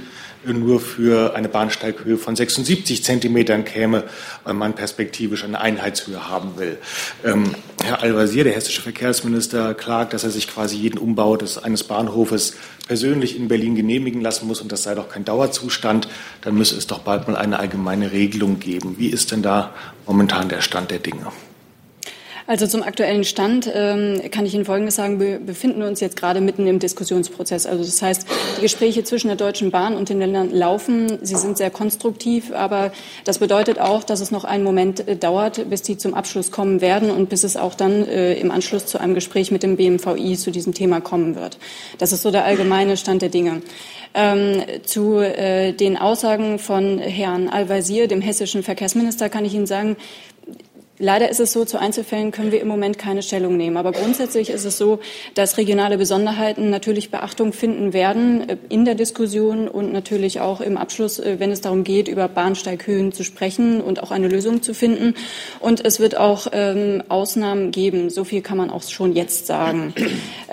[0.44, 4.04] nur für eine Bahnsteighöhe von 76 Zentimetern käme,
[4.44, 6.78] weil man perspektivisch eine Einheitshöhe haben will.
[7.24, 11.84] Ähm, Herr Al-Wazir, der hessische Verkehrsminister, klagt, dass er sich quasi jeden Umbau des, eines
[11.84, 12.54] Bahnhofes
[12.86, 16.08] persönlich in Berlin genehmigen lassen muss und das sei doch kein Dauerzustand.
[16.42, 18.96] Dann müsse es doch bald mal eine allgemeine Regelung geben.
[18.98, 19.74] Wie ist denn da
[20.06, 21.26] momentan der Stand der Dinge?
[22.46, 25.20] Also zum aktuellen Stand ähm, kann ich Ihnen Folgendes sagen.
[25.20, 27.66] Wir befinden uns jetzt gerade mitten im Diskussionsprozess.
[27.66, 28.26] Also das heißt,
[28.58, 31.18] die Gespräche zwischen der Deutschen Bahn und den Ländern laufen.
[31.22, 32.92] Sie sind sehr konstruktiv, aber
[33.24, 36.80] das bedeutet auch, dass es noch einen Moment äh, dauert, bis die zum Abschluss kommen
[36.80, 40.36] werden und bis es auch dann äh, im Anschluss zu einem Gespräch mit dem BMVI
[40.36, 41.58] zu diesem Thema kommen wird.
[41.98, 43.62] Das ist so der allgemeine Stand der Dinge.
[44.14, 49.96] Ähm, zu äh, den Aussagen von Herrn Al-Wazir, dem hessischen Verkehrsminister, kann ich Ihnen sagen,
[51.02, 53.76] Leider ist es so, zu Einzelfällen können wir im Moment keine Stellung nehmen.
[53.76, 55.00] Aber grundsätzlich ist es so,
[55.34, 60.76] dass regionale Besonderheiten natürlich Beachtung finden werden äh, in der Diskussion und natürlich auch im
[60.76, 64.74] Abschluss, äh, wenn es darum geht, über Bahnsteighöhen zu sprechen und auch eine Lösung zu
[64.74, 65.14] finden.
[65.58, 68.08] Und es wird auch ähm, Ausnahmen geben.
[68.08, 69.94] So viel kann man auch schon jetzt sagen.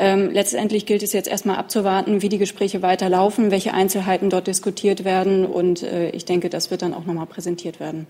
[0.02, 5.04] Ähm, letztendlich gilt es jetzt erstmal abzuwarten, wie die Gespräche weiterlaufen, welche Einzelheiten dort diskutiert
[5.04, 5.46] werden.
[5.46, 8.08] Und äh, ich denke, das wird dann auch nochmal präsentiert werden.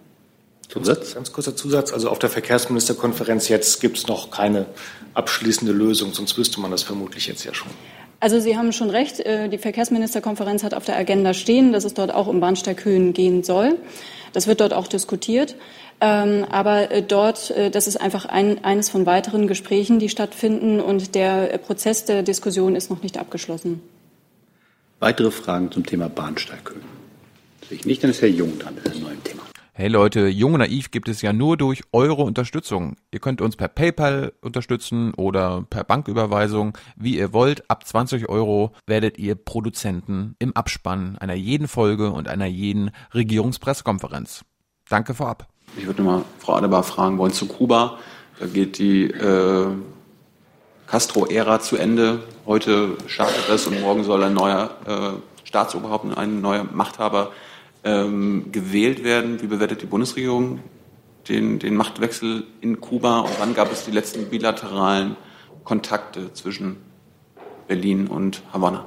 [0.69, 1.15] Zusatz?
[1.15, 1.91] Ganz kurzer Zusatz.
[1.91, 4.67] Also auf der Verkehrsministerkonferenz jetzt gibt es noch keine
[5.15, 7.69] abschließende Lösung, sonst wüsste man das vermutlich jetzt ja schon.
[8.19, 9.19] Also Sie haben schon recht.
[9.19, 13.43] Äh, die Verkehrsministerkonferenz hat auf der Agenda stehen, dass es dort auch um Bahnsteighöhen gehen
[13.43, 13.77] soll.
[14.33, 15.55] Das wird dort auch diskutiert.
[16.01, 20.79] Ähm, aber äh, dort, äh, das ist einfach ein, eines von weiteren Gesprächen, die stattfinden
[20.79, 23.81] und der Prozess der Diskussion ist noch nicht abgeschlossen.
[24.99, 26.83] Weitere Fragen zum Thema Bahnsteighöhen?
[27.67, 29.43] Sehe ich nicht, dann ist Herr Jung dran mit einem neuen Thema.
[29.79, 32.97] Hey Leute, Jung und Naiv gibt es ja nur durch eure Unterstützung.
[33.13, 37.63] Ihr könnt uns per PayPal unterstützen oder per Banküberweisung, wie ihr wollt.
[37.71, 44.43] Ab 20 Euro werdet ihr Produzenten im Abspann einer jeden Folge und einer jeden Regierungspressekonferenz.
[44.89, 45.47] Danke vorab.
[45.77, 47.99] Ich würde mal Frau Adebar fragen wollen zu Kuba.
[48.37, 49.67] Da geht die äh,
[50.87, 52.23] Castro-Ära zu Ende.
[52.45, 57.31] Heute startet es und morgen soll ein neuer äh, Staatsoberhaupt, ein neuer Machthaber
[57.83, 59.41] ähm, gewählt werden.
[59.41, 60.59] Wie bewertet die Bundesregierung
[61.27, 65.15] den, den Machtwechsel in Kuba und wann gab es die letzten bilateralen
[65.63, 66.77] Kontakte zwischen
[67.67, 68.85] Berlin und Havanna?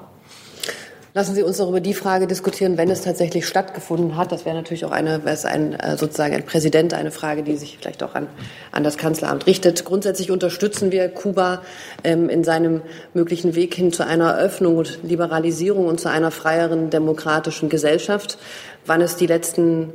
[1.14, 4.32] Lassen Sie uns doch über die Frage diskutieren, wenn es tatsächlich stattgefunden hat.
[4.32, 7.56] Das wäre natürlich auch eine, wäre es ein, äh, sozusagen ein Präsident, eine Frage, die
[7.58, 8.28] sich vielleicht auch an,
[8.70, 9.84] an das Kanzleramt richtet.
[9.84, 11.60] Grundsätzlich unterstützen wir Kuba
[12.02, 12.80] ähm, in seinem
[13.12, 18.38] möglichen Weg hin zu einer Öffnung und Liberalisierung und zu einer freieren demokratischen Gesellschaft.
[18.86, 19.92] Wann es die letzten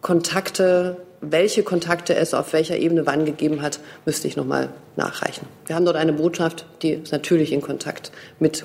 [0.00, 5.46] Kontakte welche Kontakte es auf welcher Ebene wann gegeben hat, müsste ich noch mal nachreichen.
[5.66, 8.64] Wir haben dort eine Botschaft, die ist natürlich in Kontakt mit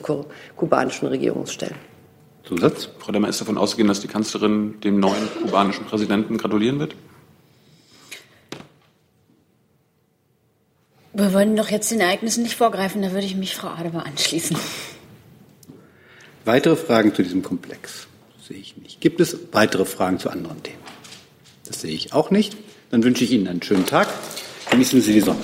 [0.56, 1.76] kubanischen Regierungsstellen.
[2.44, 2.90] Zusatz?
[3.00, 6.96] Frau Demmer ist davon ausgehen, dass die Kanzlerin dem neuen kubanischen Präsidenten gratulieren wird?
[11.14, 14.58] Wir wollen doch jetzt den Ereignissen nicht vorgreifen, da würde ich mich Frau Adebar anschließen.
[16.44, 18.08] Weitere Fragen zu diesem Komplex
[18.48, 19.02] sehe ich nicht.
[19.02, 20.78] Gibt es weitere Fragen zu anderen Themen?
[21.68, 22.56] Das sehe ich auch nicht.
[22.92, 24.08] Dann wünsche ich Ihnen einen schönen Tag.
[24.70, 25.42] Genießen Sie die Sonne.